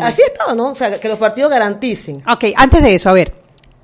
[0.00, 0.72] Así está, ¿no?
[0.72, 2.22] O sea, que los partidos garanticen.
[2.30, 3.32] Ok, antes de eso, a ver,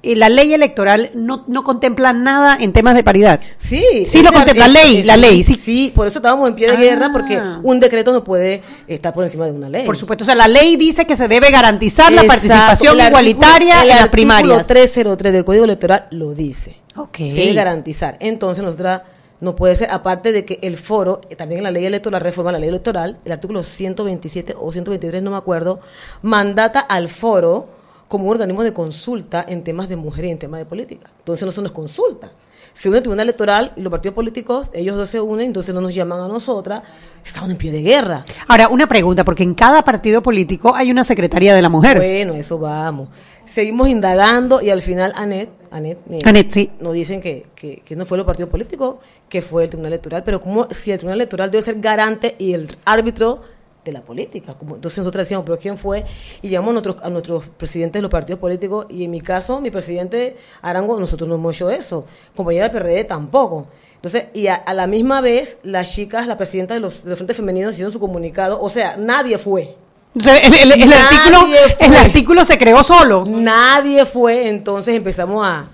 [0.03, 3.40] eh, la ley electoral no, no contempla nada en temas de paridad.
[3.57, 5.55] Sí, sí lo contempla, la ley, la ley, sí.
[5.55, 7.61] Sí, por eso estábamos en pie de guerra, porque ah.
[7.62, 9.87] un decreto no puede estar por encima de una ley.
[9.87, 13.88] Por supuesto, o sea, la ley dice que se debe garantizar la participación igualitaria en
[13.88, 14.61] las primarias.
[14.61, 16.77] El 303 del Código Electoral lo dice.
[16.97, 17.16] Ok.
[17.16, 18.18] Se debe garantizar.
[18.21, 19.01] Entonces, nosotros
[19.40, 22.53] no puede ser, aparte de que el foro, eh, también en la ley electoral, reforma
[22.53, 25.81] la ley electoral, el artículo 127 o 123, no me acuerdo,
[26.22, 27.68] mandata al foro
[28.09, 31.11] como un organismo de consulta en temas de mujer y en temas de política.
[31.18, 32.33] Entonces no se nos consulta.
[32.74, 35.81] Se une el Tribunal Electoral y los partidos políticos, ellos dos se unen, entonces no
[35.81, 36.83] nos llaman a nosotras,
[37.24, 38.24] estamos en pie de guerra.
[38.46, 41.98] Ahora, una pregunta, porque en cada partido político hay una secretaría de la mujer.
[41.98, 43.09] Bueno, eso vamos.
[43.49, 46.71] Seguimos indagando y al final Anet, Anet, Anet sí.
[46.81, 48.97] nos dicen que, que, que no fue los partidos políticos,
[49.29, 52.53] que fue el Tribunal Electoral, pero como si el Tribunal Electoral debe ser garante y
[52.53, 53.41] el árbitro
[53.85, 54.55] de la política.
[54.55, 56.05] Como, entonces nosotros decíamos, pero ¿quién fue?
[56.43, 59.61] Y llamamos a nuestros, a nuestros presidentes de los partidos políticos y en mi caso,
[59.61, 62.05] mi presidente Arango, nosotros no hemos hecho eso.
[62.37, 63.67] Compañera del PRD tampoco.
[63.95, 67.37] Entonces, y a, la misma vez, las chicas, la presidenta de los, de los frentes
[67.37, 69.75] femeninos hicieron su comunicado, o sea, nadie fue.
[70.14, 71.49] El, artículo,
[71.81, 73.25] el artículo se creó solo.
[73.27, 75.66] Nadie fue, entonces empezamos a,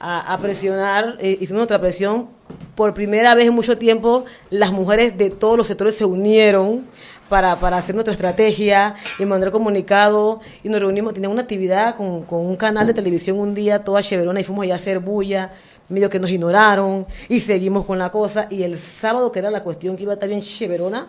[0.00, 2.28] a, presionar, eh, hicimos otra presión.
[2.74, 6.86] Por primera vez en mucho tiempo, las mujeres de todos los sectores se unieron
[7.28, 10.40] para, para hacer nuestra estrategia y mandar comunicado.
[10.64, 14.02] Y nos reunimos, teníamos una actividad con, con un canal de televisión un día, toda
[14.02, 15.50] cheverona, y fuimos allá a hacer bulla
[15.90, 18.46] medio que nos ignoraron y seguimos con la cosa.
[18.48, 21.08] Y el sábado, que era la cuestión que iba a estar bien cheverona,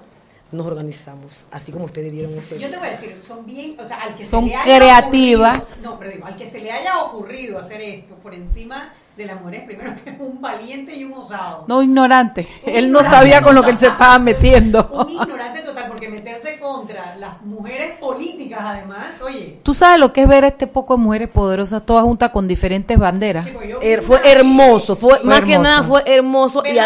[0.51, 2.59] nos organizamos, así como ustedes vieron ese.
[2.59, 4.77] Yo te voy a decir, son bien, o sea, al que son se le haya
[4.77, 5.81] creativas.
[5.83, 9.41] no, pero digo, al que se le haya ocurrido hacer esto por encima de las
[9.41, 11.65] mujeres, primero que es un valiente y un osado.
[11.67, 12.47] No ignorante.
[12.65, 14.89] él no sabía con lo que él se estaba metiendo.
[14.91, 19.59] Un ignorante total, porque meterse contra las mujeres políticas, además, oye.
[19.63, 22.47] Tú sabes lo que es ver a este poco de mujeres poderosas todas juntas con
[22.47, 23.47] diferentes banderas.
[23.49, 26.63] Pues fue hermoso, fue, más que nada fue hermoso.
[26.65, 26.77] Y,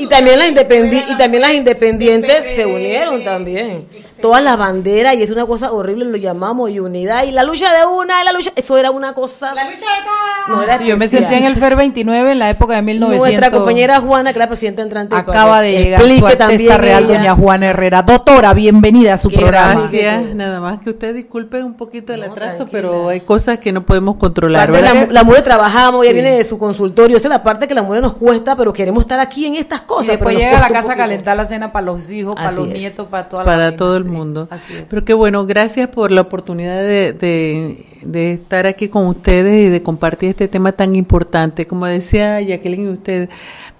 [0.00, 3.88] y, también las independientes, y también las independientes se unieron también.
[4.22, 7.24] Todas las banderas, y es una cosa horrible, lo llamamos y unidad.
[7.24, 9.52] Y la lucha de una, la lucha, eso era una cosa.
[9.52, 10.08] La lucha de
[10.48, 13.28] no, yo me sentía en el FER 29 en la época de 1900.
[13.28, 15.14] Nuestra compañera Juana, que era presidenta entrante.
[15.16, 18.02] Acaba de llegar su Alteza Real, doña Juana Herrera.
[18.02, 19.80] Doctora, bienvenida a su programa.
[19.80, 23.84] Gracias, nada más que usted disculpe un poquito el atraso, pero hay cosas que no
[23.84, 24.70] podemos controlar.
[24.70, 27.16] La, la, mujer trabajamos, ya viene de su consultorio.
[27.16, 29.82] Esa es la parte que la mujer nos cuesta, pero queremos estar aquí en estas
[29.82, 30.06] cosas.
[30.06, 32.68] Y después llega a la casa a calentar la cena para los hijos, para los
[32.68, 34.48] nietos, para toda la Para todo el mundo.
[34.88, 39.70] Pero qué bueno, gracias por la oportunidad de, de, de estar aquí con ustedes y
[39.70, 41.66] de compartir este tema tan importante.
[41.66, 43.28] Como decía Jacqueline y usted,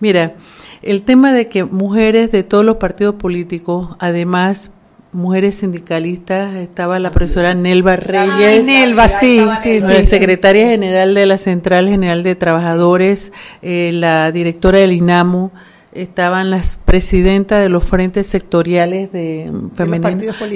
[0.01, 0.35] mira,
[0.83, 4.71] el tema de que mujeres de todos los partidos políticos, además
[5.13, 11.39] mujeres sindicalistas, estaba la profesora Nelva Reyes, Nelva, sí, sí, sí, secretaria general de la
[11.39, 15.51] Central General de Trabajadores, eh, la directora del INAMU,
[15.93, 19.51] estaban las presidentas de los frentes sectoriales de,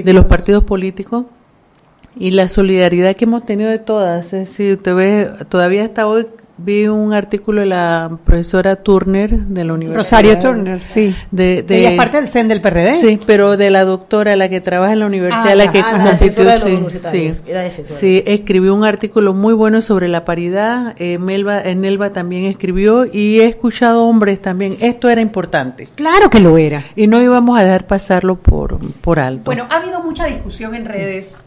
[0.04, 1.24] de los partidos políticos
[2.16, 4.26] y la solidaridad que hemos tenido de todas.
[4.26, 6.26] Es decir, usted ve, todavía hasta hoy
[6.58, 10.04] vi un artículo de la profesora Turner de la Universidad.
[10.04, 11.14] Rosario Turner, sí.
[11.30, 13.00] De, Ella es parte del CEN del PRD.
[13.00, 16.16] Sí, pero de la doctora, la que trabaja en la universidad, ah, la que ah,
[16.18, 20.94] sí, sí, sí, escribió un artículo muy bueno sobre la paridad.
[20.98, 24.76] Eh, Melba, eh, Nelva también escribió y he escuchado hombres también.
[24.80, 25.88] Esto era importante.
[25.94, 26.84] Claro que lo era.
[26.96, 29.44] Y no íbamos a dejar pasarlo por, por alto.
[29.44, 31.46] Bueno, ha habido mucha discusión en redes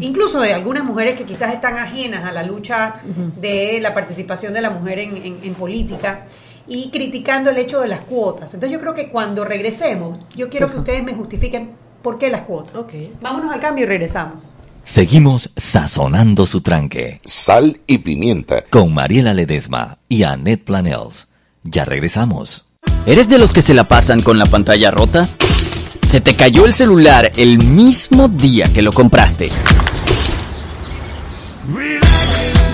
[0.00, 2.96] incluso de algunas mujeres que quizás están ajenas a la lucha
[3.40, 6.26] de la participación de la mujer en, política
[6.66, 8.54] y criticando el hecho de las cuotas.
[8.54, 11.70] Entonces yo creo que cuando regresemos, yo quiero que ustedes me justifiquen
[12.02, 12.74] por qué las cuotas.
[13.20, 14.52] Vámonos al cambio y regresamos.
[14.84, 17.20] Seguimos sazonando su tranque.
[17.24, 18.64] Sal y pimienta.
[18.70, 21.28] Con Mariela Ledesma y Annette Planels.
[21.62, 22.64] Ya regresamos.
[23.04, 25.28] ¿Eres de los que se la pasan con la pantalla rota?
[26.08, 29.52] Se te cayó el celular el mismo día que lo compraste.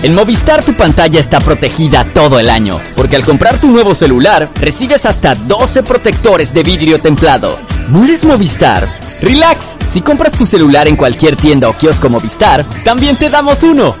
[0.03, 4.47] En Movistar tu pantalla está protegida todo el año, porque al comprar tu nuevo celular
[4.61, 7.59] recibes hasta 12 protectores de vidrio templado.
[7.89, 8.87] ¿No Movistar?
[9.21, 13.93] Relax, si compras tu celular en cualquier tienda o kiosco Movistar, también te damos uno.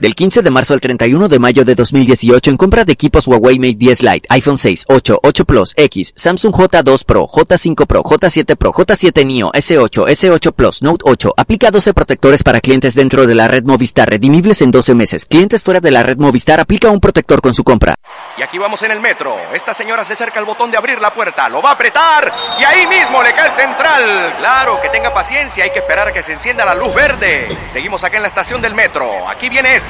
[0.00, 3.58] Del 15 de marzo al 31 de mayo de 2018 en compra de equipos Huawei
[3.58, 8.56] Mate 10 Lite, iPhone 6, 8, 8 Plus, X, Samsung J2 Pro, J5 Pro, J7
[8.56, 11.34] Pro, J7 Neo, S8, S8 Plus, Note 8.
[11.36, 15.26] Aplica 12 protectores para clientes dentro de la red Movistar, redimibles en 12 meses.
[15.26, 17.94] Clientes fuera de la red Movistar aplica un protector con su compra.
[18.38, 19.36] Y aquí vamos en el metro.
[19.52, 22.64] Esta señora se acerca al botón de abrir la puerta, lo va a apretar y
[22.64, 24.34] ahí mismo le cae el central.
[24.38, 27.54] Claro, que tenga paciencia, hay que esperar a que se encienda la luz verde.
[27.70, 29.28] Seguimos acá en la estación del metro.
[29.28, 29.89] Aquí viene este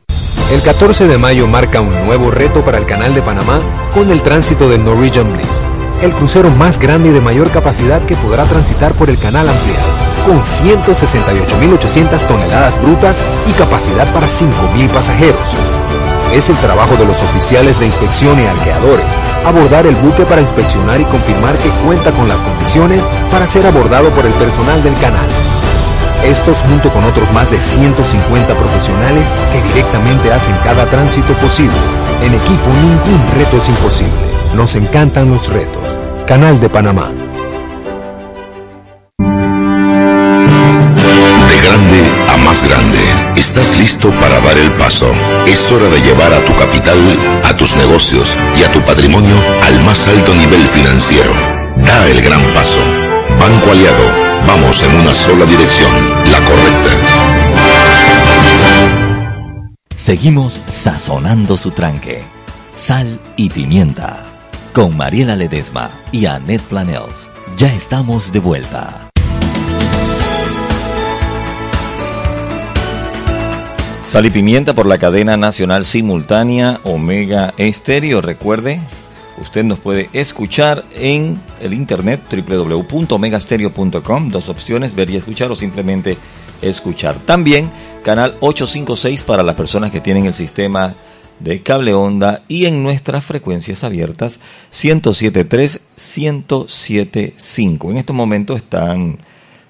[0.53, 3.63] El 14 de mayo marca un nuevo reto para el Canal de Panamá
[3.95, 5.67] con el tránsito del Norwegian Bliss
[6.03, 9.87] el crucero más grande y de mayor capacidad que podrá transitar por el canal ampliado,
[10.27, 15.57] con 168.800 toneladas brutas y capacidad para 5.000 pasajeros.
[16.33, 21.01] Es el trabajo de los oficiales de inspección y arqueadores abordar el buque para inspeccionar
[21.01, 25.29] y confirmar que cuenta con las condiciones para ser abordado por el personal del canal.
[26.25, 31.77] Estos junto con otros más de 150 profesionales que directamente hacen cada tránsito posible.
[32.23, 34.13] En equipo ningún reto es imposible.
[34.55, 35.99] Nos encantan los retos.
[36.27, 37.11] Canal de Panamá.
[41.49, 42.99] De grande a más grande.
[43.37, 45.11] Estás listo para dar el paso.
[45.47, 49.35] Es hora de llevar a tu capital, a tus negocios y a tu patrimonio
[49.67, 51.33] al más alto nivel financiero.
[51.77, 53.02] Da el gran paso.
[53.43, 54.05] Banco Aliado.
[54.47, 55.91] Vamos en una sola dirección,
[56.31, 56.91] la correcta.
[59.97, 62.23] Seguimos sazonando su tranque.
[62.77, 64.23] Sal y Pimienta,
[64.73, 67.29] con Mariela Ledesma y Annette Planels.
[67.57, 69.11] Ya estamos de vuelta.
[74.05, 78.21] Sal y Pimienta por la cadena nacional simultánea Omega Estéreo.
[78.21, 78.81] Recuerde,
[79.41, 84.31] usted nos puede escuchar en el internet www.omegastereo.com.
[84.31, 86.17] Dos opciones, ver y escuchar o simplemente
[86.61, 87.17] escuchar.
[87.17, 87.71] También
[88.05, 90.95] canal 856 para las personas que tienen el sistema
[91.41, 94.41] de cable onda y en nuestras frecuencias abiertas
[94.73, 97.91] 107.3, 107.5.
[97.91, 99.17] En estos momentos están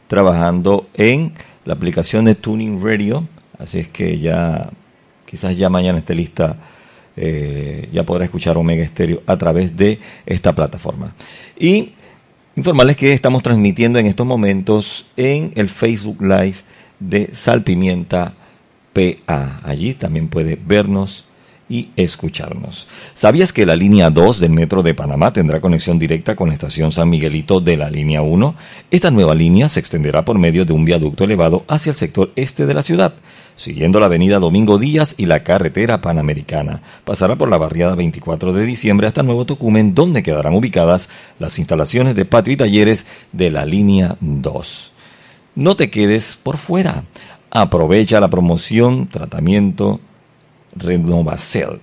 [0.08, 1.32] trabajando en
[1.64, 3.28] la aplicación de Tuning Radio
[3.62, 4.70] Así es que ya,
[5.24, 6.56] quizás ya mañana esté lista,
[7.16, 11.14] eh, ya podrá escuchar Omega Estéreo a través de esta plataforma.
[11.58, 11.92] Y
[12.56, 16.56] informarles que estamos transmitiendo en estos momentos en el Facebook Live
[17.00, 18.34] de Salpimienta
[18.92, 19.60] PA.
[19.64, 21.24] Allí también puede vernos
[21.72, 22.86] y escucharnos.
[23.14, 26.92] ¿Sabías que la línea 2 del Metro de Panamá tendrá conexión directa con la estación
[26.92, 28.54] San Miguelito de la línea 1?
[28.90, 32.66] Esta nueva línea se extenderá por medio de un viaducto elevado hacia el sector este
[32.66, 33.14] de la ciudad
[33.54, 36.82] siguiendo la avenida Domingo Díaz y la carretera panamericana.
[37.04, 42.14] Pasará por la barriada 24 de diciembre hasta Nuevo Tocumen, donde quedarán ubicadas las instalaciones
[42.14, 44.92] de patio y talleres de la línea 2.
[45.54, 47.04] No te quedes por fuera.
[47.50, 50.00] Aprovecha la promoción Tratamiento
[50.74, 51.80] Renovacel.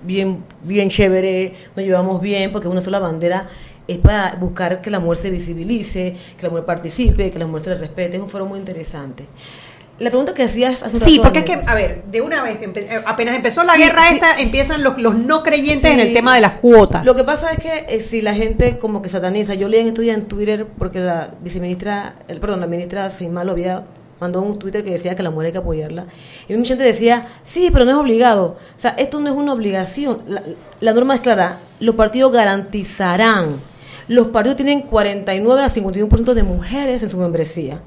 [0.02, 3.48] bien, bien chévere, nos llevamos bien, porque una sola bandera
[3.90, 7.62] es para buscar que la mujer se visibilice, que la mujer participe, que la mujer
[7.62, 8.16] se le respete.
[8.16, 9.26] Es un foro muy interesante.
[9.98, 13.02] La pregunta que hacías hace Sí, porque es que, a ver, de una vez, eh,
[13.04, 17.04] apenas empezó la guerra esta, empiezan los, no creyentes en el tema de las cuotas.
[17.04, 19.88] Lo que pasa es que eh, si la gente como que sataniza, yo leí en
[19.88, 23.84] estos días en Twitter, porque la viceministra, el, perdón, la ministra sin malo había
[24.20, 26.06] mandó un Twitter que decía que la mujer hay que apoyarla.
[26.48, 28.58] Y mucha gente decía, sí, pero no es obligado.
[28.76, 30.20] O sea, esto no es una obligación.
[30.26, 30.42] La,
[30.80, 33.69] la norma es clara, los partidos garantizarán.
[34.10, 37.80] Los partidos tienen 49 a 51% de mujeres en su membresía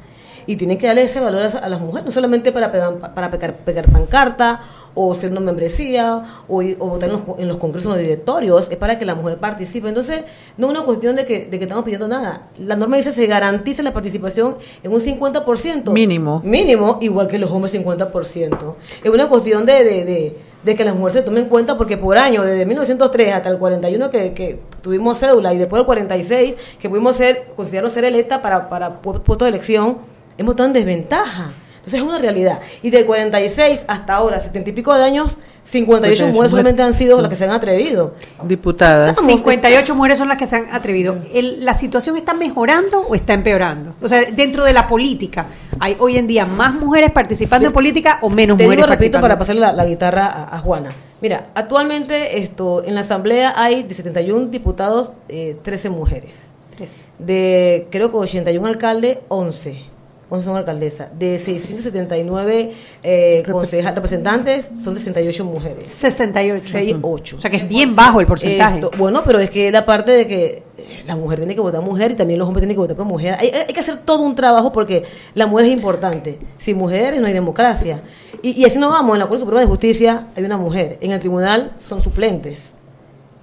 [0.46, 3.58] y tienen que darle ese valor a, las mujeres, no solamente para pegar, para pegar,
[3.58, 4.62] pegar pancarta
[4.96, 9.04] o ser una membresía o, votar en los, congresos, en los directorios, es para que
[9.04, 9.90] la mujer participe.
[9.90, 10.24] Entonces,
[10.56, 12.48] no es una cuestión de que, de que estamos pidiendo nada.
[12.58, 15.92] La norma dice se garantiza la participación en un 50%.
[15.92, 16.42] Mínimo.
[16.46, 18.76] Mínimo, igual que los hombres 50%.
[19.04, 22.18] Es una cuestión de, de, de que las mujeres se tomen en cuenta porque por
[22.18, 26.90] año, desde 1903 hasta el 41 que, que tuvimos cédula y después del 46 que
[26.90, 29.98] pudimos ser, considerarnos ser electa para, para puestos de elección,
[30.38, 31.54] hemos estado en desventaja.
[31.76, 32.62] Entonces es una realidad.
[32.82, 37.22] Y del 46 hasta ahora, 70 y pico de años, 58 mujeres solamente han sido
[37.22, 38.14] las que se han atrevido.
[38.44, 39.18] Diputadas.
[39.26, 41.20] 58 mujeres son las que se han atrevido.
[41.60, 43.96] ¿La situación está mejorando o está empeorando?
[44.02, 45.46] O sea, dentro de la política,
[45.80, 49.22] ¿hay hoy en día más mujeres participando en política o menos te mujeres digo, repito,
[49.22, 50.90] para pasarle la, guitarra a, Juana.
[51.22, 56.52] Mira, actualmente esto en la Asamblea hay de 71 diputados, 13 eh, mujeres.
[56.78, 57.06] 13.
[57.20, 59.93] De, creo que 81 alcaldes, 11
[60.42, 61.10] son alcaldesa.
[61.14, 65.94] De 679 eh, representantes, son 68 mujeres.
[65.94, 66.68] 68.
[66.68, 67.38] 68.
[67.38, 68.82] O sea que es bien bajo el porcentaje.
[68.98, 72.12] bueno, pero es que la parte de que eh, la mujer tiene que votar mujer
[72.12, 73.36] y también los hombres tienen que votar por mujer.
[73.40, 75.04] Hay, que hacer todo un trabajo porque
[75.36, 76.40] la mujer es importante.
[76.58, 78.02] Sin mujeres no hay democracia.
[78.42, 79.16] Y, así no vamos.
[79.16, 80.98] En la Corte Suprema de Justicia hay una mujer.
[81.02, 82.72] En el tribunal son suplentes.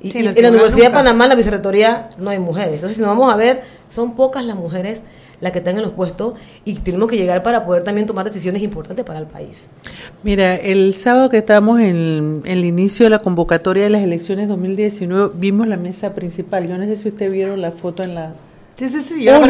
[0.01, 2.75] Y, en, la Universidad de Panamá, la vicerrectoría, no hay mujeres.
[2.75, 5.01] Entonces, si nos vamos a ver, son pocas las mujeres
[5.41, 6.35] la que están en los puestos
[6.65, 9.69] y tenemos que llegar para poder también tomar decisiones importantes para el país.
[10.23, 15.33] Mira, el sábado que estábamos en, el inicio de la convocatoria de las elecciones 2019
[15.35, 16.69] vimos la mesa principal.
[16.69, 18.35] Yo no sé si ustedes vieron la foto en la...
[18.77, 19.43] Sí, sí, sí, yo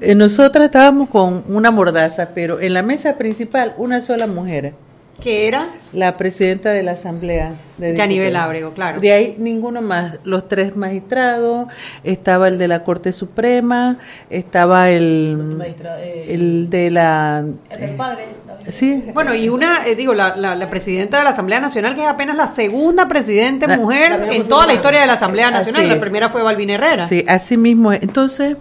[0.00, 4.72] eh, Nosotras estábamos con una mordaza, pero en la mesa principal una sola mujer.
[5.20, 9.00] Que era la presidenta de la Asamblea de nivel Ábrego, claro.
[9.00, 11.68] De ahí ninguno más, los tres magistrados,
[12.04, 13.98] estaba el de la Corte Suprema,
[14.30, 15.58] estaba el,
[16.00, 17.44] eh, el de la...
[17.70, 18.26] El padre.
[18.68, 19.04] Sí.
[19.14, 22.36] Bueno, y una, eh, digo, la, la, presidenta de la Asamblea Nacional, que es apenas
[22.36, 25.88] la segunda presidente mujer en toda la historia de la Asamblea Nacional.
[25.88, 27.06] La primera fue Balvin Herrera.
[27.06, 27.92] Sí, así mismo.
[27.92, 28.56] Entonces,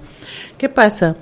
[0.57, 1.15] ¿qué pasa?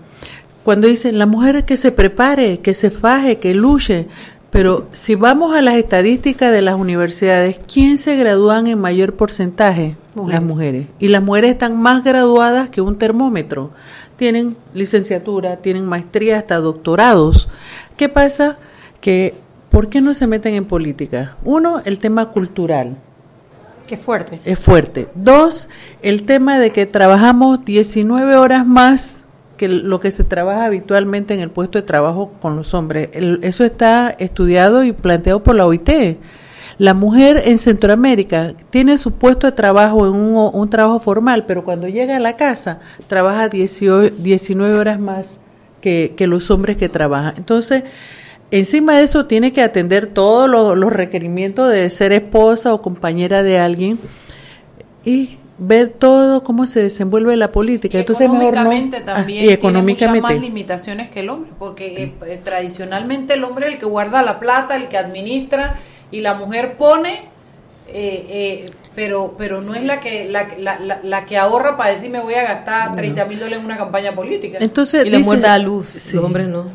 [0.63, 4.07] Cuando dicen la mujer que se prepare, que se faje, que luche,
[4.55, 9.97] pero si vamos a las estadísticas de las universidades, ¿quién se gradúan en mayor porcentaje?
[10.15, 10.87] Las mujeres.
[10.97, 13.71] Y las mujeres están más graduadas que un termómetro.
[14.15, 17.49] Tienen licenciatura, tienen maestría, hasta doctorados.
[17.97, 18.57] ¿Qué pasa?
[19.01, 19.33] Que,
[19.69, 21.35] ¿por qué no se meten en política?
[21.43, 22.95] Uno, el tema cultural.
[23.89, 24.39] Es fuerte.
[24.45, 25.09] Es fuerte.
[25.15, 25.67] Dos,
[26.01, 29.24] el tema de que trabajamos 19 horas más
[29.57, 33.09] que lo que se trabaja habitualmente en el puesto de trabajo con los hombres.
[33.13, 36.17] eso está estudiado y planteado por la OIT.
[36.77, 41.87] La mujer en Centroamérica tiene su puesto de trabajo en un, trabajo formal, pero cuando
[41.87, 45.39] llega a la casa trabaja 19 horas más
[45.79, 47.35] que, los hombres que trabajan.
[47.37, 47.83] Entonces,
[48.51, 53.59] encima de eso tiene que atender todos los requerimientos de ser esposa o compañera de
[53.59, 53.99] alguien
[55.05, 57.99] y ver todo cómo se desenvuelve la política.
[57.99, 59.99] Entonces, económicamente ah, también y económicamente.
[59.99, 63.79] tiene muchas más limitaciones que el hombre, porque eh, eh, tradicionalmente el hombre es el
[63.79, 65.75] que guarda la plata, el que administra,
[66.11, 67.29] y la mujer pone,
[67.87, 72.19] eh, pero pero no es la que la, la, la, que ahorra para decir me
[72.19, 74.57] voy a gastar 30 mil dólares en una campaña política.
[74.59, 76.65] Entonces, y le muerda a luz, los hombres no.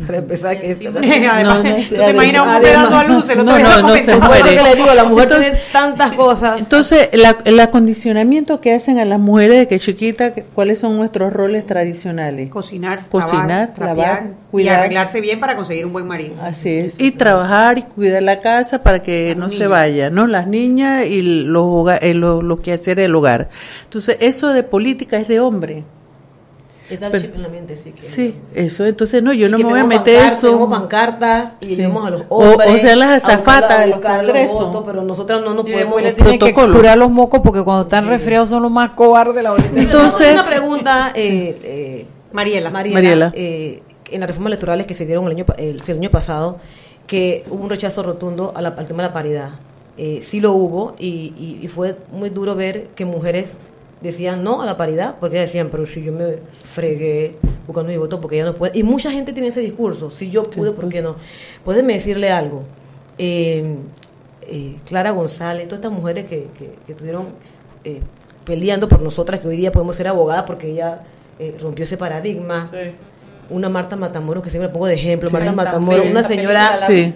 [0.06, 0.86] para empezar que sí,
[1.30, 3.94] además, no, ¿tú te imaginas un hombre dando a luz el otro no, no, no,
[3.94, 6.58] se eso que le digo la mujer entonces, tiene tantas cosas.
[6.58, 11.32] entonces la, el acondicionamiento que hacen a las mujeres de que chiquita cuáles son nuestros
[11.32, 14.74] roles tradicionales cocinar cocinar lavar, lavar cuidar.
[14.74, 16.34] y arreglarse bien para conseguir un buen marido.
[16.42, 16.94] Así es.
[16.98, 21.22] Y trabajar y cuidar la casa para que no se vaya no las niñas y
[21.22, 23.48] los eh, lo, lo que hacer el hogar.
[23.84, 25.84] Entonces eso de política es de hombre
[26.90, 27.92] Está el chip en la mente, sí.
[27.92, 30.48] Que sí, eso, entonces no, yo no me voy a meter eso.
[30.48, 31.82] Tenemos pancartas y sí.
[31.82, 32.68] a los hombres.
[32.68, 34.82] O, sea, las azafatas de los congresos.
[34.84, 36.02] pero nosotros no nos podemos...
[36.02, 39.42] Le tienen que curar los mocos porque cuando están resfriados son los más cobardes de
[39.42, 39.80] la bolita.
[39.80, 40.32] Entonces...
[40.32, 42.70] Una pregunta, eh, eh, Mariela.
[42.70, 46.58] Mariela, Eh, en las reformas electorales que se dieron el año, el, el año pasado,
[47.06, 49.50] que hubo un rechazo rotundo a la, al tema de la paridad.
[49.96, 53.52] Eh, sí lo hubo y, y, y fue muy duro ver que mujeres
[54.00, 57.36] decían no a la paridad, porque decían, pero si yo me fregué
[57.66, 58.78] buscando mi voto, porque ya no puede.
[58.78, 61.16] Y mucha gente tiene ese discurso, si yo pude, ¿por qué no?
[61.64, 62.64] Pueden decirle algo.
[63.18, 63.76] Eh,
[64.42, 67.26] eh, Clara González, todas estas mujeres que, que, estuvieron
[67.84, 68.00] eh,
[68.44, 71.02] peleando por nosotras, que hoy día podemos ser abogadas porque ella
[71.60, 72.68] rompió ese paradigma.
[73.50, 77.14] Una Marta Matamoros, que siempre pongo de ejemplo, Marta Matamoros, una señora, sí,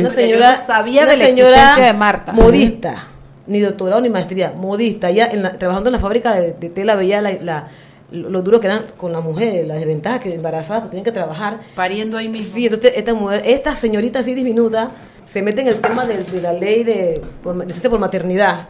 [0.00, 2.32] una señora, sabía de la existencia de Marta.
[2.32, 3.07] modista
[3.48, 7.68] ni doctorado ni maestría, modista, ya trabajando en la fábrica de, tela veía la,
[8.10, 11.60] lo duro que eran con las mujeres, las desventajas que embarazadas tenían que trabajar.
[11.74, 12.54] Pariendo ahí mismo.
[12.54, 14.90] Sí, entonces esta mujer, esta señorita así diminuta,
[15.26, 17.56] se mete en el tema de, la ley de, por,
[17.90, 18.68] por maternidad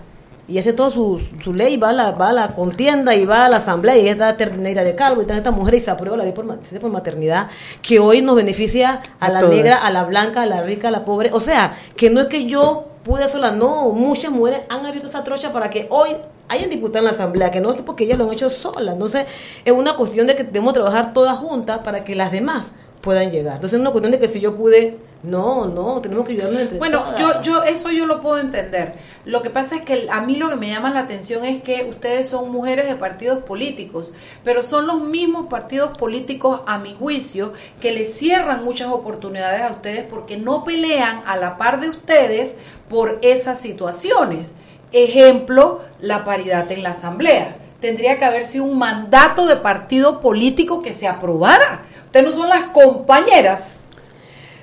[0.48, 3.44] y hace toda su, su ley, va a, la, va a la contienda y va
[3.44, 5.90] a la asamblea y es la terneira de calvo y está esta mujer y se
[5.90, 7.48] aprueba la ley por, por maternidad
[7.82, 11.04] que hoy nos beneficia a, la negra, a la blanca, a la rica, a la
[11.04, 11.30] pobre.
[11.34, 15.24] O sea, que no es que yo pude sola, no, muchas mujeres han abierto esa
[15.24, 16.10] trocha para que hoy
[16.48, 18.94] hayan diputado en la asamblea, que no es porque ellas lo han hecho solas.
[18.94, 19.26] Entonces,
[19.64, 23.56] es una cuestión de que debemos trabajar todas juntas para que las demás puedan llegar.
[23.56, 26.78] Entonces, es una cuestión de que si yo pude no, no, tenemos que ayudarnos entre
[26.78, 28.94] Bueno, yo, yo, eso yo lo puedo entender.
[29.24, 31.86] Lo que pasa es que a mí lo que me llama la atención es que
[31.90, 34.12] ustedes son mujeres de partidos políticos,
[34.44, 39.72] pero son los mismos partidos políticos, a mi juicio, que les cierran muchas oportunidades a
[39.72, 42.56] ustedes porque no pelean a la par de ustedes
[42.88, 44.54] por esas situaciones.
[44.92, 47.56] Ejemplo, la paridad en la asamblea.
[47.80, 51.82] Tendría que haber sido un mandato de partido político que se aprobara.
[52.08, 53.80] Ustedes no son las compañeras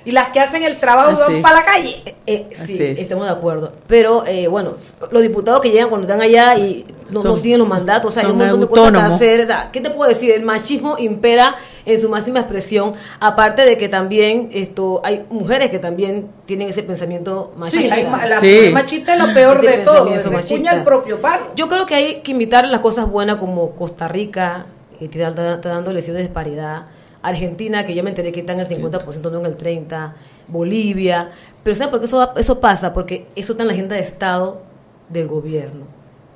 [0.04, 2.00] y las que hacen el trabajo van para la calle.
[2.04, 3.72] Eh, eh, sí, estamos de acuerdo.
[3.86, 4.74] Pero eh, bueno,
[5.12, 8.32] los diputados que llegan cuando están allá y no, siguen los mandatos, o sea, hay
[8.32, 9.40] un montón de cosas que hacer.
[9.40, 10.32] O sea, ¿qué te puedo decir?
[10.32, 15.78] El machismo impera en su máxima expresión, aparte de que también esto hay mujeres que
[15.78, 17.94] también tienen ese pensamiento machista.
[17.94, 21.46] Sí, la, mujer machista es lo peor de todo, se el propio palo.
[21.54, 24.66] Yo creo que hay que invitar las cosas buenas como Costa Rica,
[24.98, 26.86] que está, está dando lecciones de paridad
[27.22, 30.12] Argentina, que ya me enteré que está en el 50%, no en el 30%,
[30.48, 31.32] Bolivia.
[31.62, 32.94] Pero ¿saben por qué eso, eso pasa?
[32.94, 34.62] Porque eso está en la agenda de Estado
[35.08, 35.86] del gobierno,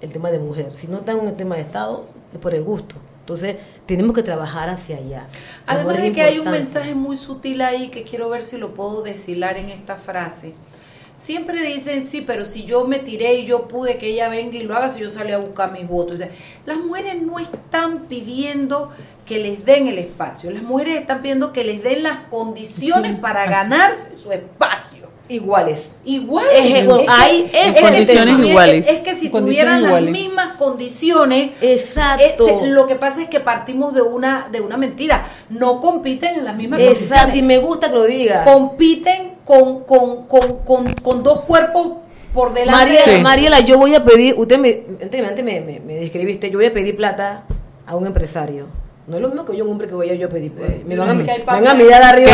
[0.00, 0.72] el tema de mujer.
[0.74, 2.96] Si no está en el tema de Estado, es por el gusto.
[3.20, 3.56] Entonces,
[3.86, 5.26] tenemos que trabajar hacia allá.
[5.66, 9.02] Además de que hay un mensaje muy sutil ahí que quiero ver si lo puedo
[9.02, 10.54] deshilar en esta frase.
[11.20, 14.62] Siempre dicen, sí, pero si yo me tiré y yo pude que ella venga y
[14.62, 16.16] lo haga, si yo salí a buscar mis votos.
[16.64, 18.90] Las mujeres no están pidiendo
[19.26, 23.44] que les den el espacio, las mujeres están pidiendo que les den las condiciones para
[23.44, 25.94] ganarse su espacio iguales.
[26.04, 26.50] Iguales.
[26.54, 27.50] Es, hay
[27.82, 28.88] condiciones iguales.
[28.88, 32.62] Es, que si tuvieran las mismas condiciones, exacto.
[32.64, 35.26] lo que pasa es que partimos de una de una mentira.
[35.50, 37.20] No compiten en las mismas exacto, condiciones.
[37.20, 38.44] Exacto, y me gusta que lo diga.
[38.44, 41.94] Compiten con, con, con, con, con dos cuerpos
[42.32, 42.94] por delante.
[42.94, 46.66] Mariela, Mariela, yo voy a pedir, usted me, antes me, me, me describiste, yo voy
[46.66, 47.42] a pedir plata
[47.84, 48.66] a un empresario
[49.10, 50.52] no es lo mismo que yo, un hombre que voy a yo pedir.
[50.52, 50.84] Pues.
[50.86, 52.30] Me van a, a mirar arriba.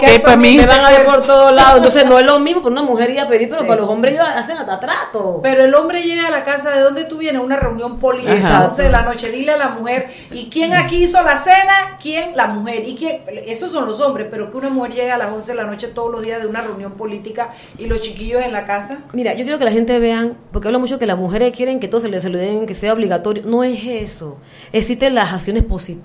[0.00, 0.56] ¿Qué para mí?
[0.56, 1.76] Me van a ver por todos lados.
[1.76, 4.14] Entonces no es lo mismo para una mujer ir a pedir, pero para los hombres
[4.14, 5.40] ellos hacen hasta trato.
[5.42, 8.84] Pero el hombre llega a la casa de donde tú vienes, una reunión política, 11
[8.84, 11.98] de la noche, dile a la mujer, ¿y quién aquí hizo la cena?
[12.00, 12.34] ¿Quién?
[12.34, 12.88] La mujer.
[12.88, 13.20] ¿Y quién?
[13.46, 15.88] Esos son los hombres, pero que una mujer llegue a las 11 de la noche
[15.88, 19.00] todos los días de una reunión política y los chiquillos en la casa.
[19.12, 21.88] Mira, yo quiero que la gente vean, porque hablo mucho que las mujeres quieren que
[21.88, 23.42] todo se les den, que sea obligatorio.
[23.44, 24.38] No es eso.
[24.72, 25.97] Existen las acciones positivas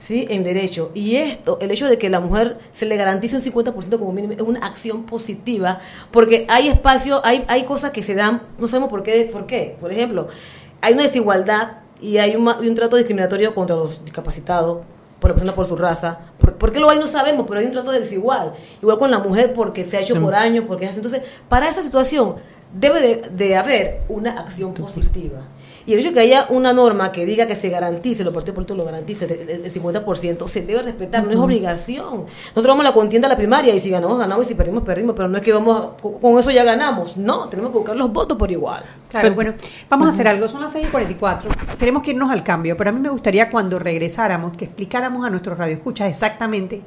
[0.00, 0.26] ¿sí?
[0.30, 0.90] en derecho.
[0.94, 4.32] Y esto, el hecho de que la mujer se le garantice un 50% como mínimo,
[4.34, 5.80] es una acción positiva,
[6.10, 9.76] porque hay espacio, hay, hay cosas que se dan, no sabemos por qué, por qué.
[9.80, 10.28] Por ejemplo,
[10.80, 14.78] hay una desigualdad y hay un, un trato discriminatorio contra los discapacitados,
[15.20, 16.18] por la persona por su raza.
[16.38, 16.98] ¿Por, qué lo hay?
[16.98, 18.54] No sabemos, pero hay un trato desigual.
[18.80, 21.00] Igual con la mujer porque se ha hecho por años, porque es así.
[21.00, 22.36] Entonces, para esa situación
[22.72, 25.40] debe de, de haber una acción positiva.
[25.88, 28.56] Y el hecho de que haya una norma que diga que se garantice, los partidos
[28.56, 32.26] políticos lo garantice el 50%, se debe respetar, no es obligación.
[32.48, 34.82] Nosotros vamos a la contienda a la primaria y si ganamos, ganamos y si perdimos,
[34.82, 37.16] perdimos, pero no es que vamos con eso ya ganamos.
[37.16, 38.84] No, tenemos que buscar los votos por igual.
[39.08, 39.54] Claro, bueno,
[39.88, 42.90] vamos a hacer algo, son las 6 y 44, tenemos que irnos al cambio, pero
[42.90, 46.82] a mí me gustaría cuando regresáramos que explicáramos a nuestros radioescuchas exactamente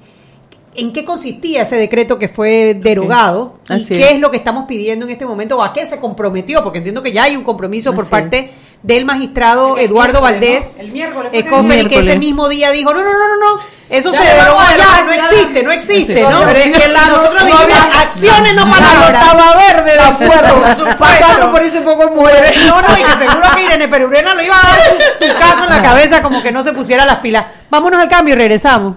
[0.75, 4.19] en qué consistía ese decreto que fue derogado y qué es.
[4.19, 7.11] lo que estamos pidiendo en este momento o a qué se comprometió, porque entiendo que
[7.11, 8.51] ya hay un compromiso por parte
[8.83, 13.37] del magistrado Eduardo Valdés, el miércoles, que ese mismo día dijo, no, no, no, no,
[13.37, 16.39] no, eso se derogó ya, no existe, no existe, ¿no?
[16.45, 19.21] Pero es que la, nosotros dijimos acciones, no palabras.
[19.21, 22.53] estaba verde, de acuerdo, pasando por ese poco muere.
[22.67, 24.79] No, no, y que seguro que Irene Perurena lo iba a dar
[25.19, 27.45] tu caso en la cabeza como que no se pusiera las pilas.
[27.69, 28.95] Vámonos al cambio y regresamos.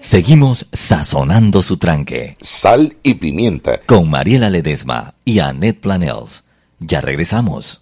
[0.00, 2.36] Seguimos sazonando su tranque.
[2.40, 3.78] Sal y pimienta.
[3.86, 6.44] Con Mariela Ledesma y Annette Planels.
[6.80, 7.81] Ya regresamos.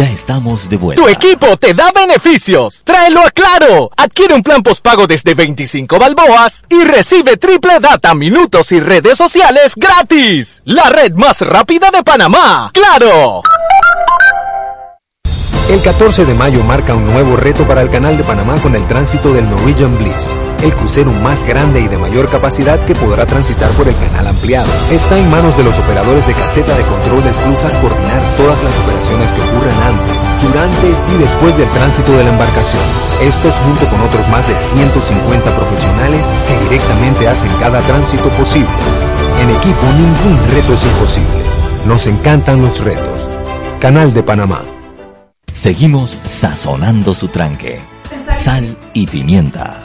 [0.00, 1.02] Ya estamos de vuelta.
[1.02, 2.84] Tu equipo te da beneficios.
[2.84, 3.90] Tráelo a Claro.
[3.98, 9.74] Adquiere un plan postpago desde 25 balboas y recibe triple data, minutos y redes sociales
[9.76, 10.62] gratis.
[10.64, 12.70] La red más rápida de Panamá.
[12.72, 13.42] ¡Claro!
[15.70, 18.84] El 14 de mayo marca un nuevo reto para el Canal de Panamá con el
[18.88, 23.70] tránsito del Norwegian Bliss, el crucero más grande y de mayor capacidad que podrá transitar
[23.78, 24.68] por el canal ampliado.
[24.90, 28.76] Está en manos de los operadores de caseta de control de esclusas coordinar todas las
[28.80, 32.82] operaciones que ocurren antes, durante y después del tránsito de la embarcación.
[33.22, 38.74] Estos junto con otros más de 150 profesionales que directamente hacen cada tránsito posible.
[39.40, 41.44] En equipo ningún reto es imposible.
[41.86, 43.28] Nos encantan los retos.
[43.78, 44.79] Canal de Panamá.
[45.60, 47.82] Seguimos sazonando su tranque.
[48.34, 49.76] Sal y pimienta.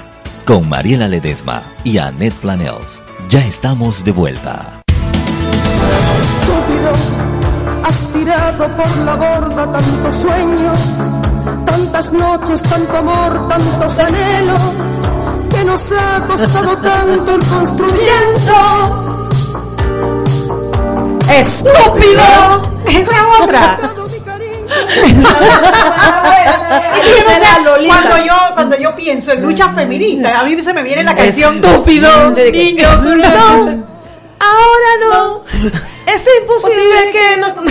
[0.46, 3.02] Con Mariela Ledesma y Annette Planels.
[3.28, 4.82] Ya estamos de vuelta.
[6.24, 6.92] Estúpido,
[7.84, 10.80] has tirado por la borda tantos sueños,
[11.66, 14.62] tantas noches, tanto amor, tantos anhelos,
[15.50, 19.30] que nos ha costado tanto ir construyendo.
[21.30, 22.62] ¡Estúpido!
[22.88, 24.05] Esa
[27.88, 31.58] cuando yo cuando yo pienso en lucha feminista, a mí se me viene la canción
[31.58, 33.96] Estúpido niño, no.
[34.40, 35.44] Ahora no.
[36.06, 37.54] Es imposible que nos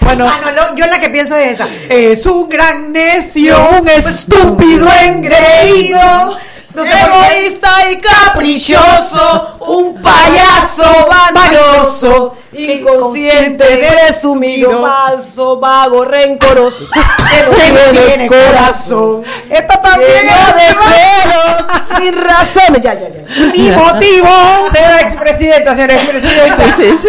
[0.00, 1.68] Bueno, ah, no, yo la que pienso es esa.
[1.88, 4.88] Es un gran necio, un estúpido.
[5.04, 6.36] engreído
[6.74, 13.64] No Egoísta y caprichoso, un payaso vanidoso, inconsciente,
[14.08, 16.86] desumido, falso, vago, rencoroso,
[17.30, 19.22] que no tiene corazón.
[19.50, 22.80] Esto también es de celos, sin razón.
[22.80, 23.22] Ya, ya, ya.
[23.52, 24.28] Mi motivo,
[24.72, 26.76] señora expresidenta, señora expresidenta.
[26.76, 27.08] Sí, sí, sí.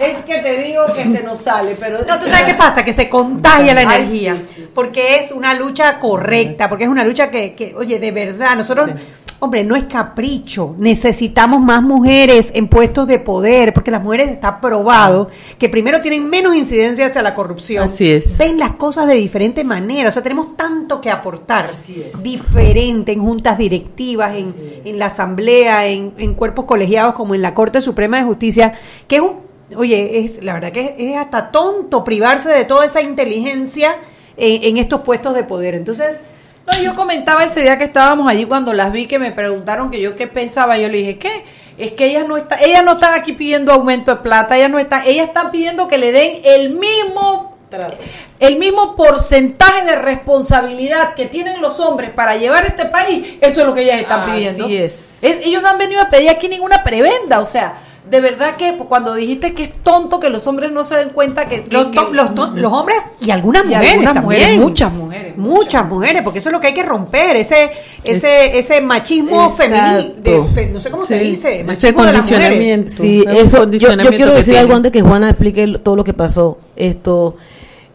[0.00, 2.04] Es que te digo que se nos sale, pero...
[2.04, 4.36] No, tú sabes qué pasa, que se contagia la energía,
[4.74, 8.90] porque es una lucha correcta, porque es una lucha que, que oye, de verdad, nosotros...
[9.40, 10.74] Hombre, no es capricho.
[10.78, 16.28] Necesitamos más mujeres en puestos de poder, porque las mujeres está probado que primero tienen
[16.28, 17.84] menos incidencia hacia la corrupción.
[17.84, 18.36] Así es.
[18.36, 20.08] Ven las cosas de diferente manera.
[20.08, 21.70] O sea, tenemos tanto que aportar.
[21.72, 22.20] Así es.
[22.20, 24.52] Diferente en juntas directivas, en,
[24.84, 28.74] en la asamblea, en, en, cuerpos colegiados como en la Corte Suprema de Justicia,
[29.06, 33.02] que es un oye, es, la verdad que es, hasta tonto privarse de toda esa
[33.02, 33.96] inteligencia
[34.36, 35.74] en, estos puestos de poder.
[35.74, 36.18] Entonces,
[36.66, 40.00] no, yo comentaba ese día que estábamos allí cuando las vi que me preguntaron que
[40.00, 41.44] yo qué pensaba, yo le dije, ¿qué?
[41.76, 44.78] Es que ellas no están, ellas no están aquí pidiendo aumento de plata, ellas no
[44.78, 47.56] están, ellas están pidiendo que le den el mismo
[48.40, 53.66] el mismo porcentaje de responsabilidad que tienen los hombres para llevar este país, eso es
[53.66, 54.66] lo que ellas están pidiendo.
[54.68, 55.18] es.
[55.22, 59.14] Ellos no han venido a pedir aquí ninguna prebenda, o sea, de verdad que cuando
[59.14, 63.12] dijiste que es tonto que los hombres no se den cuenta que, los, los, hombres
[63.20, 64.60] y algunas mujeres también.
[64.60, 67.70] muchas mujeres muchas, mujeres porque eso es lo que hay que romper ese
[68.04, 72.90] ese ese machismo femenino no sé cómo se dice ese condicionamiento.
[72.90, 76.58] Sí eso yo, quiero decir algo antes que Juana explique todo lo que pasó.
[76.76, 77.36] Esto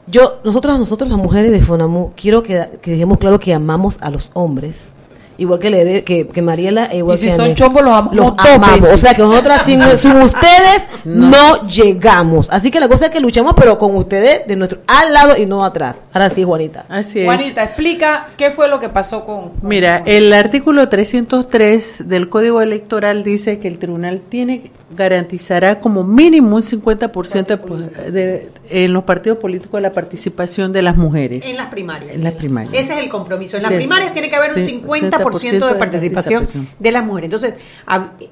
[0.07, 4.09] yo nosotros nosotros las mujeres de Fonamu quiero que, que dejemos claro que amamos a
[4.09, 4.92] los hombres
[5.38, 8.34] igual que le que, que Mariela e igual y si que son chombos los, los
[8.38, 9.81] amamos o sea que nosotras sin,
[10.21, 11.67] ustedes no.
[11.67, 15.38] llegamos así que la cosa es que luchamos pero con ustedes de nuestro al lado
[15.38, 19.25] y no atrás ahora sí Juanita así es Juanita explica qué fue lo que pasó
[19.25, 26.03] con, mira el artículo 303 del código electoral dice que el tribunal tiene garantizará como
[26.03, 31.45] mínimo un 50% de, en los partidos políticos la participación de las mujeres.
[31.45, 32.15] En las primarias.
[32.15, 32.73] En las primarias.
[32.73, 33.57] Ese es el compromiso.
[33.57, 36.47] En las primarias tiene que haber un 50%, de, participación
[36.80, 37.26] de las mujeres.
[37.26, 37.55] Entonces,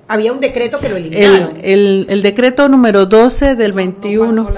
[0.07, 1.57] había un decreto que lo eliminaron.
[1.61, 4.31] El, el, decreto número 12 del 21.
[4.31, 4.49] No,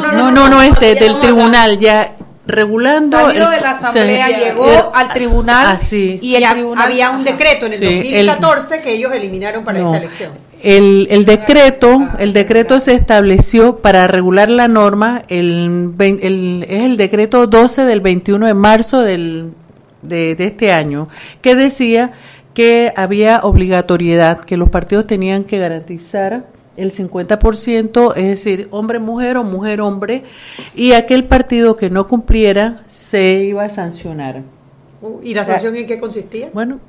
[0.00, 2.16] no, no, no, este, del tribunal ya
[2.46, 3.18] regulando.
[3.18, 7.74] Salido de la asamblea, llegó al tribunal así, y el tribunal había un decreto en
[7.74, 10.32] el 2014 que ellos eliminaron para esta elección.
[10.62, 16.96] El, el, decreto, el decreto se estableció para regular la norma, el, el, es el
[16.96, 19.50] decreto 12 del 21 de marzo del,
[20.02, 21.08] de, de este año,
[21.42, 22.12] que decía
[22.54, 29.44] que había obligatoriedad, que los partidos tenían que garantizar el 50%, es decir, hombre-mujer o
[29.44, 30.24] mujer-hombre,
[30.74, 34.42] y aquel partido que no cumpliera se iba a sancionar.
[35.22, 36.50] ¿Y la sanción en qué consistía?
[36.52, 36.80] Bueno,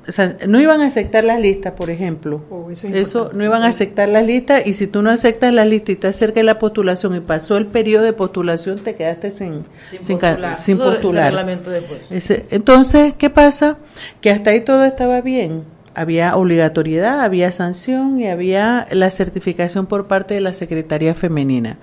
[0.46, 2.42] no iban a aceptar las listas, por ejemplo.
[2.50, 5.90] Oh, eso, no iban a aceptar las listas y si tú no aceptas las listas
[5.90, 9.64] y estás cerca de la postulación y pasó el periodo de postulación, te quedaste sin,
[9.84, 10.18] sin,
[10.78, 11.34] postular.
[12.50, 13.78] entonces, ¿qué pasa?
[14.20, 15.64] Que hasta ahí todo estaba bien.
[15.94, 21.78] Había obligatoriedad, había sanción y había la certificación por parte de la Secretaría Femenina.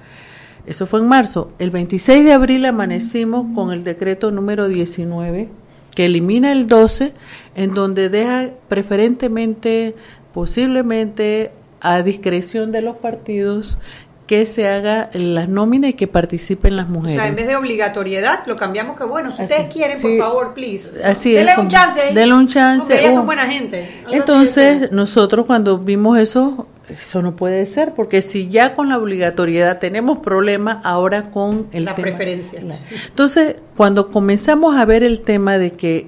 [0.65, 1.51] Eso fue en marzo.
[1.59, 5.49] El 26 de abril amanecimos con el decreto número 19
[5.95, 7.13] que elimina el 12,
[7.55, 9.95] en donde deja preferentemente,
[10.33, 13.79] posiblemente a discreción de los partidos,
[14.27, 17.17] que se haga la nómina y que participen las mujeres.
[17.17, 20.53] O sea, en vez de obligatoriedad, lo cambiamos que, bueno, si ustedes quieren, por favor,
[20.53, 21.03] please.
[21.03, 22.01] Así Denle un chance.
[22.13, 22.99] Denle un chance.
[22.99, 23.87] ellas son buena gente.
[24.11, 29.79] Entonces, nosotros cuando vimos eso, eso no puede ser, porque si ya con la obligatoriedad
[29.79, 32.61] tenemos problemas, ahora con el la preferencia.
[33.07, 36.07] Entonces, cuando comenzamos a ver el tema de que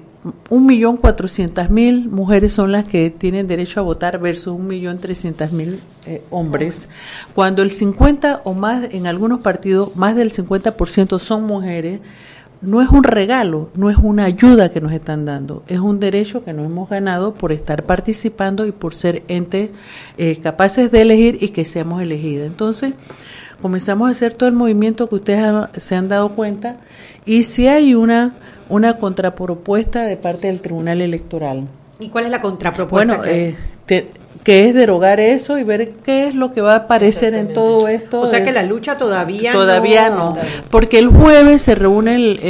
[0.50, 4.98] un millón cuatrocientas mil mujeres son las que tienen derecho a votar versus un millón
[4.98, 6.88] trescientas mil eh, hombres,
[7.34, 12.00] cuando el 50 o más, en algunos partidos, más del 50% son mujeres,
[12.60, 16.44] no es un regalo, no es una ayuda que nos están dando, es un derecho
[16.44, 19.70] que nos hemos ganado por estar participando y por ser entes
[20.16, 22.46] eh, capaces de elegir y que seamos elegidas.
[22.46, 22.94] Entonces,
[23.62, 26.76] comenzamos a hacer todo el movimiento que ustedes se han dado cuenta
[27.24, 28.34] y si hay una,
[28.68, 31.68] una contrapropuesta de parte del Tribunal Electoral.
[32.00, 33.16] ¿Y cuál es la contrapropuesta?
[33.18, 33.56] Bueno, eh,
[34.48, 37.86] que es derogar eso y ver qué es lo que va a aparecer en todo
[37.86, 38.22] esto.
[38.22, 40.38] O sea que la lucha todavía todavía no,
[40.70, 42.40] porque el jueves se reúne el,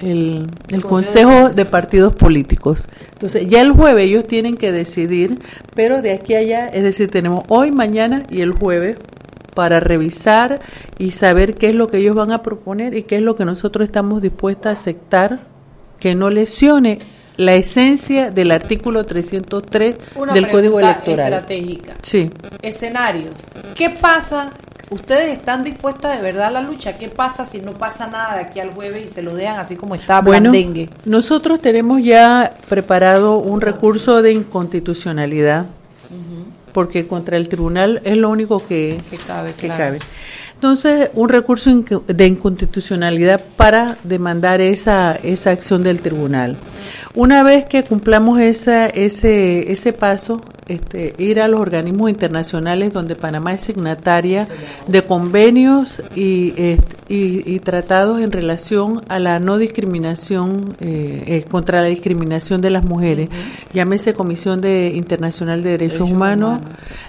[0.00, 2.86] el, el, Consejo de Partidos Políticos.
[3.14, 5.40] Entonces ya el jueves ellos tienen que decidir,
[5.74, 8.96] pero de aquí a allá, es decir, tenemos hoy, mañana y el jueves
[9.52, 10.60] para revisar
[10.98, 13.44] y saber qué es lo que ellos van a proponer y qué es lo que
[13.44, 15.40] nosotros estamos dispuestos a aceptar
[15.98, 17.00] que no lesione
[17.40, 19.96] la esencia del artículo 303
[20.34, 21.32] del Código Electoral.
[21.32, 21.94] estratégica.
[22.02, 22.30] Sí.
[22.60, 23.30] Escenario.
[23.74, 24.52] ¿Qué pasa
[24.90, 26.98] ¿Ustedes están dispuestas de verdad a la lucha?
[26.98, 29.76] ¿Qué pasa si no pasa nada de aquí al jueves y se lo dejan así
[29.76, 30.50] como está bueno,
[31.04, 35.66] Nosotros tenemos ya preparado un recurso de inconstitucionalidad,
[36.72, 39.52] porque contra el tribunal es lo único que, cabe.
[39.52, 40.00] Que cabe.
[40.54, 41.70] Entonces, un recurso
[42.06, 46.56] de inconstitucionalidad para demandar esa, esa acción del tribunal.
[47.14, 53.16] Una vez que cumplamos esa, ese, ese paso, este, ir a los organismos internacionales donde
[53.16, 54.46] Panamá es signataria
[54.86, 56.76] de convenios y,
[57.08, 62.84] y, tratados en relación a la no discriminación, eh, eh, contra la discriminación de las
[62.84, 63.28] mujeres.
[63.72, 66.60] Llámese Comisión de Internacional de Derechos, Humanos,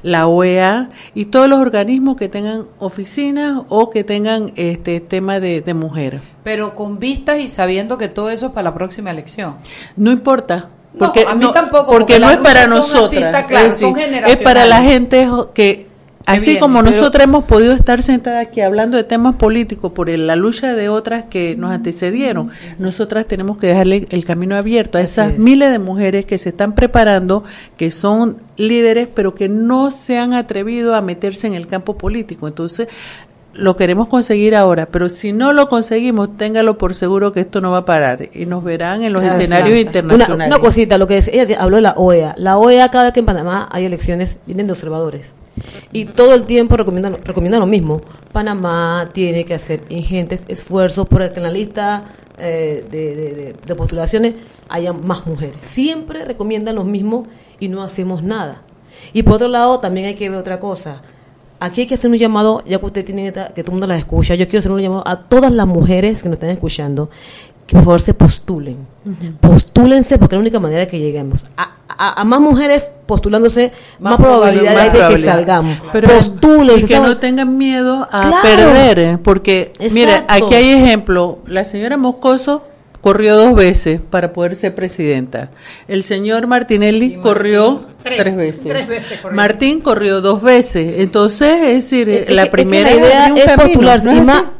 [0.01, 5.61] la OEA y todos los organismos que tengan oficinas o que tengan este tema de,
[5.61, 6.21] de mujer.
[6.43, 9.57] Pero con vistas y sabiendo que todo eso es para la próxima elección.
[9.95, 10.69] No importa.
[10.97, 11.91] Porque, a mí tampoco.
[11.91, 13.13] Porque, no es para nosotros.
[13.13, 15.87] es, para la gente que,
[16.25, 20.75] así como nosotros hemos podido estar sentadas aquí hablando de temas políticos por la lucha
[20.75, 25.71] de otras que nos antecedieron, nosotras tenemos que dejarle el camino abierto a esas miles
[25.71, 27.45] de mujeres que se están preparando,
[27.77, 32.47] que son líderes, pero que no se han atrevido a meterse en el campo político.
[32.49, 32.89] Entonces,
[33.53, 37.71] lo queremos conseguir ahora, pero si no lo conseguimos, téngalo por seguro que esto no
[37.71, 40.47] va a parar y nos verán en los escenarios internacionales.
[40.47, 42.33] Una, cosita, lo que ella habló de la OEA.
[42.37, 45.33] La OEA, cada vez que en Panamá hay elecciones, vienen de observadores.
[45.91, 48.01] Y todo el tiempo recomiendan, recomiendan lo mismo.
[48.31, 52.05] Panamá tiene que hacer ingentes esfuerzos por que en la lista
[52.37, 54.35] eh, de, de postulaciones
[54.69, 55.57] haya más mujeres.
[55.63, 57.27] Siempre recomiendan lo mismo
[57.59, 58.61] y no hacemos nada.
[59.13, 61.01] Y por otro lado, también hay que ver otra cosa
[61.61, 63.95] aquí hay que hacer un llamado, ya que usted tiene que todo el mundo la
[63.95, 67.09] escucha, yo quiero hacer un llamado a todas las mujeres que nos están escuchando,
[67.67, 68.87] que por favor se postulen.
[69.39, 71.45] Postúlense porque es la única manera que lleguemos.
[71.55, 75.77] A, más mujeres postulándose, más, probabilidad hay de que salgamos.
[75.93, 76.85] Pero postúlense.
[76.85, 79.17] Y que no tengan miedo a perder, ¿eh?
[79.23, 82.63] porque, mire, aquí hay ejemplo, la señora Moscoso
[83.01, 85.49] corrió dos veces para poder ser presidenta.
[85.87, 89.19] El señor Martinelli corrió tres, veces.
[89.31, 90.99] Martín corrió dos veces.
[90.99, 94.09] Entonces, es decir, la primera idea es, postularse.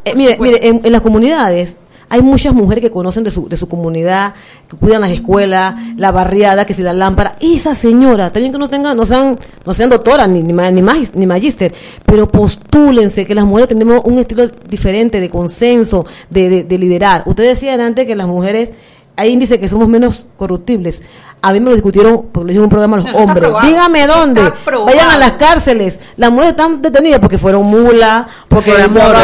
[0.06, 1.76] Eh, mire, mire en, las comunidades
[2.12, 4.34] hay muchas mujeres que conocen de su, de su comunidad,
[4.70, 7.38] que cuidan las escuelas, la barriada, que si la lámpara.
[7.40, 11.26] Esa señora, también que no tengan, no sean, no sean doctoras ni, ni, ni, ni
[11.26, 11.74] magíster,
[12.06, 17.24] pero postúlense que las mujeres tenemos un estilo diferente de consenso, de, de, liderar.
[17.28, 18.72] Ustedes decían antes que las mujeres,
[19.16, 21.02] hay índice que somos menos corruptibles
[21.44, 23.52] a mí me lo discutieron porque le hicieron un programa a los hombres.
[23.64, 24.54] Dígame dónde.
[24.86, 25.96] Vayan a las cárceles.
[26.16, 29.16] Las mujeres están detenidas porque fueron mula, porque por amor,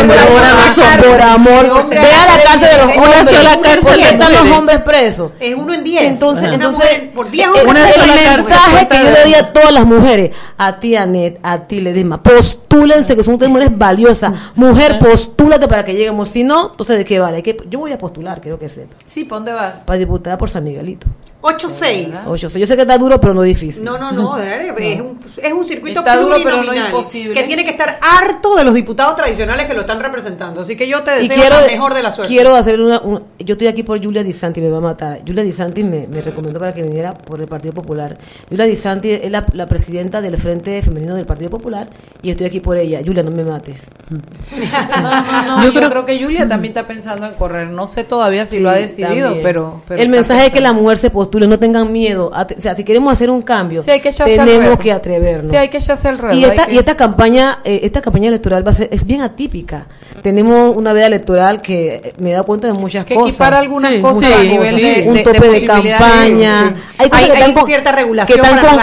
[1.05, 1.85] por amor.
[1.89, 3.29] Ve a la cárcel de los hombres.
[3.29, 5.31] Sola cárcel están los hombres presos.
[5.39, 6.03] Es uno en diez.
[6.03, 9.85] Entonces, entonces por diez eh, una el mensaje que yo le di a todas las
[9.85, 14.33] mujeres, a ti Anet, a ti Ledema, postúlense que son ustedes mujeres valiosas.
[14.55, 16.29] Mujer, postúlate para que lleguemos.
[16.29, 17.43] Si no, entonces de qué vale.
[17.69, 18.95] Yo voy a postular, quiero que sepa.
[19.05, 19.76] Sí, ¿para dónde vas?
[19.85, 21.07] Para diputada por San Miguelito.
[21.41, 22.25] 8-6.
[22.25, 22.57] 8-6.
[22.57, 23.83] Yo sé que está duro, pero no difícil.
[23.83, 24.37] No, no, no.
[24.37, 27.33] Es, un, es un circuito está duro, pero no imposible.
[27.33, 30.61] Que tiene que estar harto de los diputados tradicionales que lo están representando.
[30.61, 32.33] Así que yo te deseo quiero, la mejor de la suerte.
[32.33, 33.01] Quiero hacer una,
[33.39, 35.21] Yo estoy aquí por Julia Di Santi, me va a matar.
[35.25, 38.17] Julia Di Santi me, me recomendó para que viniera por el Partido Popular.
[38.49, 41.87] Julia Di Santi es la, la, presidenta del Frente Femenino del Partido Popular
[42.23, 43.01] y estoy aquí por ella.
[43.05, 43.83] Julia, no me mates.
[44.09, 47.67] no, no, yo, creo, que Julia también está pensando en correr.
[47.67, 51.09] No sé todavía si lo ha decidido, pero, El mensaje es que la mujer se
[51.09, 55.47] postule, no tengan miedo o sea, si queremos hacer un cambio, tenemos que atrevernos.
[55.47, 58.71] Sí, hay que echarse el Y esta, y esta campaña, eh, esta campaña electoral va
[58.71, 59.87] a ser, es bien atípica.
[60.21, 63.35] Tenemos una veda electoral que me da cuenta de muchas que cosas.
[63.37, 66.75] para algunas cosas a nivel de, un tope de, campaña.
[66.97, 68.39] Hay, hay, que están, cierta regulación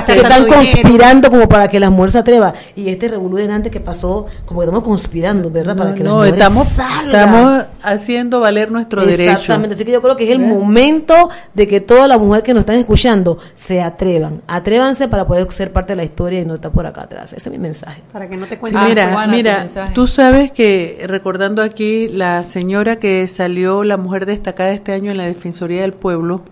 [0.07, 2.55] que están, conspirando como para que las mujeres se atrevan.
[2.77, 5.77] Y este revolú antes que pasó, como que estamos conspirando, ¿verdad?
[5.77, 6.69] Para que las mujeres estamos,
[7.07, 9.33] estamos haciendo valer nuestro derecho.
[9.33, 9.75] Exactamente.
[9.75, 12.61] Así que yo creo que es el momento de que todas las mujeres que nos
[12.61, 14.43] están escuchando se atrevan.
[14.47, 17.33] Atrévanse para poder ser parte de la historia y no estar por acá atrás.
[17.33, 18.03] Ese es mi mensaje.
[18.13, 18.85] Para que no te cuenten.
[18.85, 24.93] mira, mira, tú sabes que, recordando aquí, la señora que salió, la mujer destacada este
[24.93, 26.43] año en la Defensoría del Pueblo,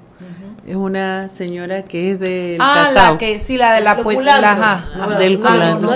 [0.66, 4.82] es una señora que es del ah, la que sí, la de la puesta
[5.18, 5.90] del culantro.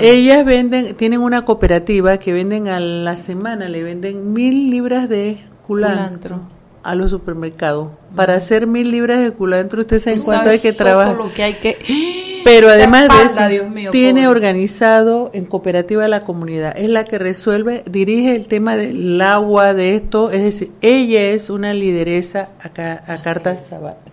[0.00, 5.44] Ellas venden, tienen una cooperativa que venden a la semana, le venden mil libras de
[5.64, 6.40] culantro.
[6.82, 7.90] a los supermercados.
[8.14, 11.16] Para hacer mil libras de culantro, usted sabe en cuánto hay que trabajar.
[11.16, 11.78] lo que hay que
[12.44, 16.74] Pero además de eso, tiene organizado en cooperativa la comunidad.
[16.76, 20.30] Es la que resuelve, dirige el tema del agua, de esto.
[20.30, 23.56] Es decir, ella es una lideresa a, a carta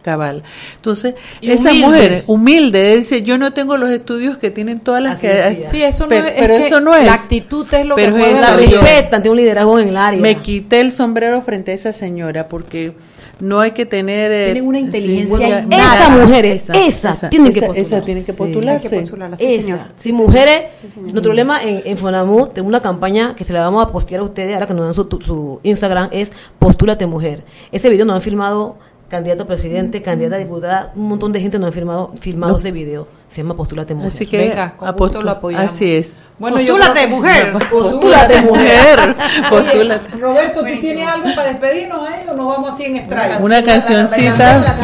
[0.01, 0.43] cabal.
[0.75, 5.65] Entonces, esa mujer humilde, dice, yo no tengo los estudios que tienen todas las que...
[5.69, 7.05] Sí, eso no pero, es, pero eso no es.
[7.05, 10.21] La actitud es lo pero que la respetan, tiene un liderazgo en el área.
[10.21, 12.93] Me quité el sombrero frente a esa señora porque
[13.39, 17.51] no hay que tener eh, tienen una inteligencia sí, esa mujer esa, esa, esa, tiene
[17.51, 17.95] que postularse.
[17.95, 19.87] esa tiene que postularse, sí, que postularla, sí, esa.
[19.95, 20.65] Sí, mujeres
[20.97, 24.23] nuestro problema en, en Fonamu tengo una campaña que se la vamos a postear a
[24.23, 27.43] ustedes ahora que nos dan su, su Instagram es postúlate mujer.
[27.71, 28.77] Ese video nos han filmado
[29.09, 32.71] candidato a presidente, candidata a diputada, un montón de gente nos ha firmado, filmado ese
[32.71, 33.07] video.
[33.29, 34.07] Se llama Postúlate Mujer.
[34.07, 35.71] Así que Venga, con gusto lo apoyamos.
[35.71, 36.15] Así es.
[36.39, 37.53] Bueno, postúlate mujer.
[37.71, 39.15] Postúlate mujer.
[39.51, 43.37] Oye, Roberto, ¿tú tienes algo para despedirnos ahí o nos vamos así en extraño?
[43.39, 44.77] Una cancioncita.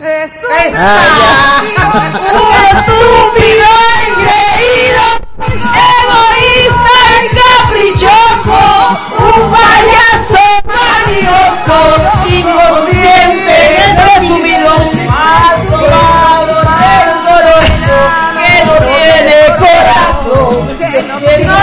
[0.00, 0.72] Eso es.
[2.32, 3.68] Un estúpido
[4.08, 5.04] engreído,
[6.06, 8.60] egoísta y caprichoso,
[9.18, 10.45] un payaso
[11.06, 11.78] manioso,
[12.28, 13.56] inconsciente,
[14.18, 14.70] resumido,
[15.10, 16.54] asolado,
[17.24, 17.98] doloroso,
[18.42, 21.56] que no tiene corazón, que no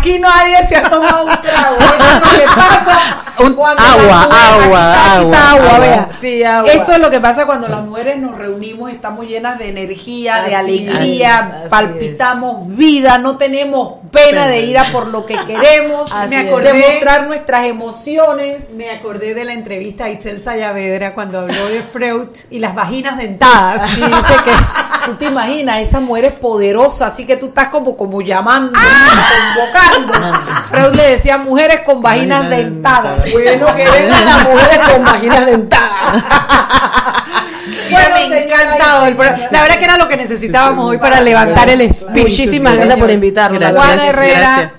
[0.00, 1.76] Aquí nadie se ha tomado un trago.
[1.76, 6.08] Esto es lo que pasa un, agua, agua, agua, agua, vea.
[6.18, 6.70] Sí, agua.
[6.70, 10.50] Esto es lo que pasa cuando las mujeres nos reunimos, estamos llenas de energía, así,
[10.50, 12.76] de alegría, palpitamos es.
[12.76, 17.26] vida, no tenemos pena de ir a por lo que queremos, me acordé, de mostrar
[17.26, 18.70] nuestras emociones.
[18.70, 23.18] Me acordé de la entrevista a Itzel Sayavedra cuando habló de Freud y las vaginas
[23.18, 23.90] dentadas.
[23.90, 24.52] Sí, dice que
[25.06, 29.89] tú te imaginas, esa mujer es poderosa, así que tú estás como, como llamando, ¡Ah!
[29.94, 30.38] Convocando.
[30.70, 33.32] Freud le decía mujeres con vaginas Vagina dentadas.
[33.32, 36.24] Bueno, que vengan las mujeres con vaginas dentadas.
[37.90, 39.44] Bueno, me ha encantado el programa.
[39.50, 42.28] La verdad que era lo que necesitábamos hoy para levantar el espíritu.
[42.28, 43.60] Muchísimas gracias por invitarnos.
[43.60, 44.40] Gracias, Juana Herrera.
[44.40, 44.72] Gracias.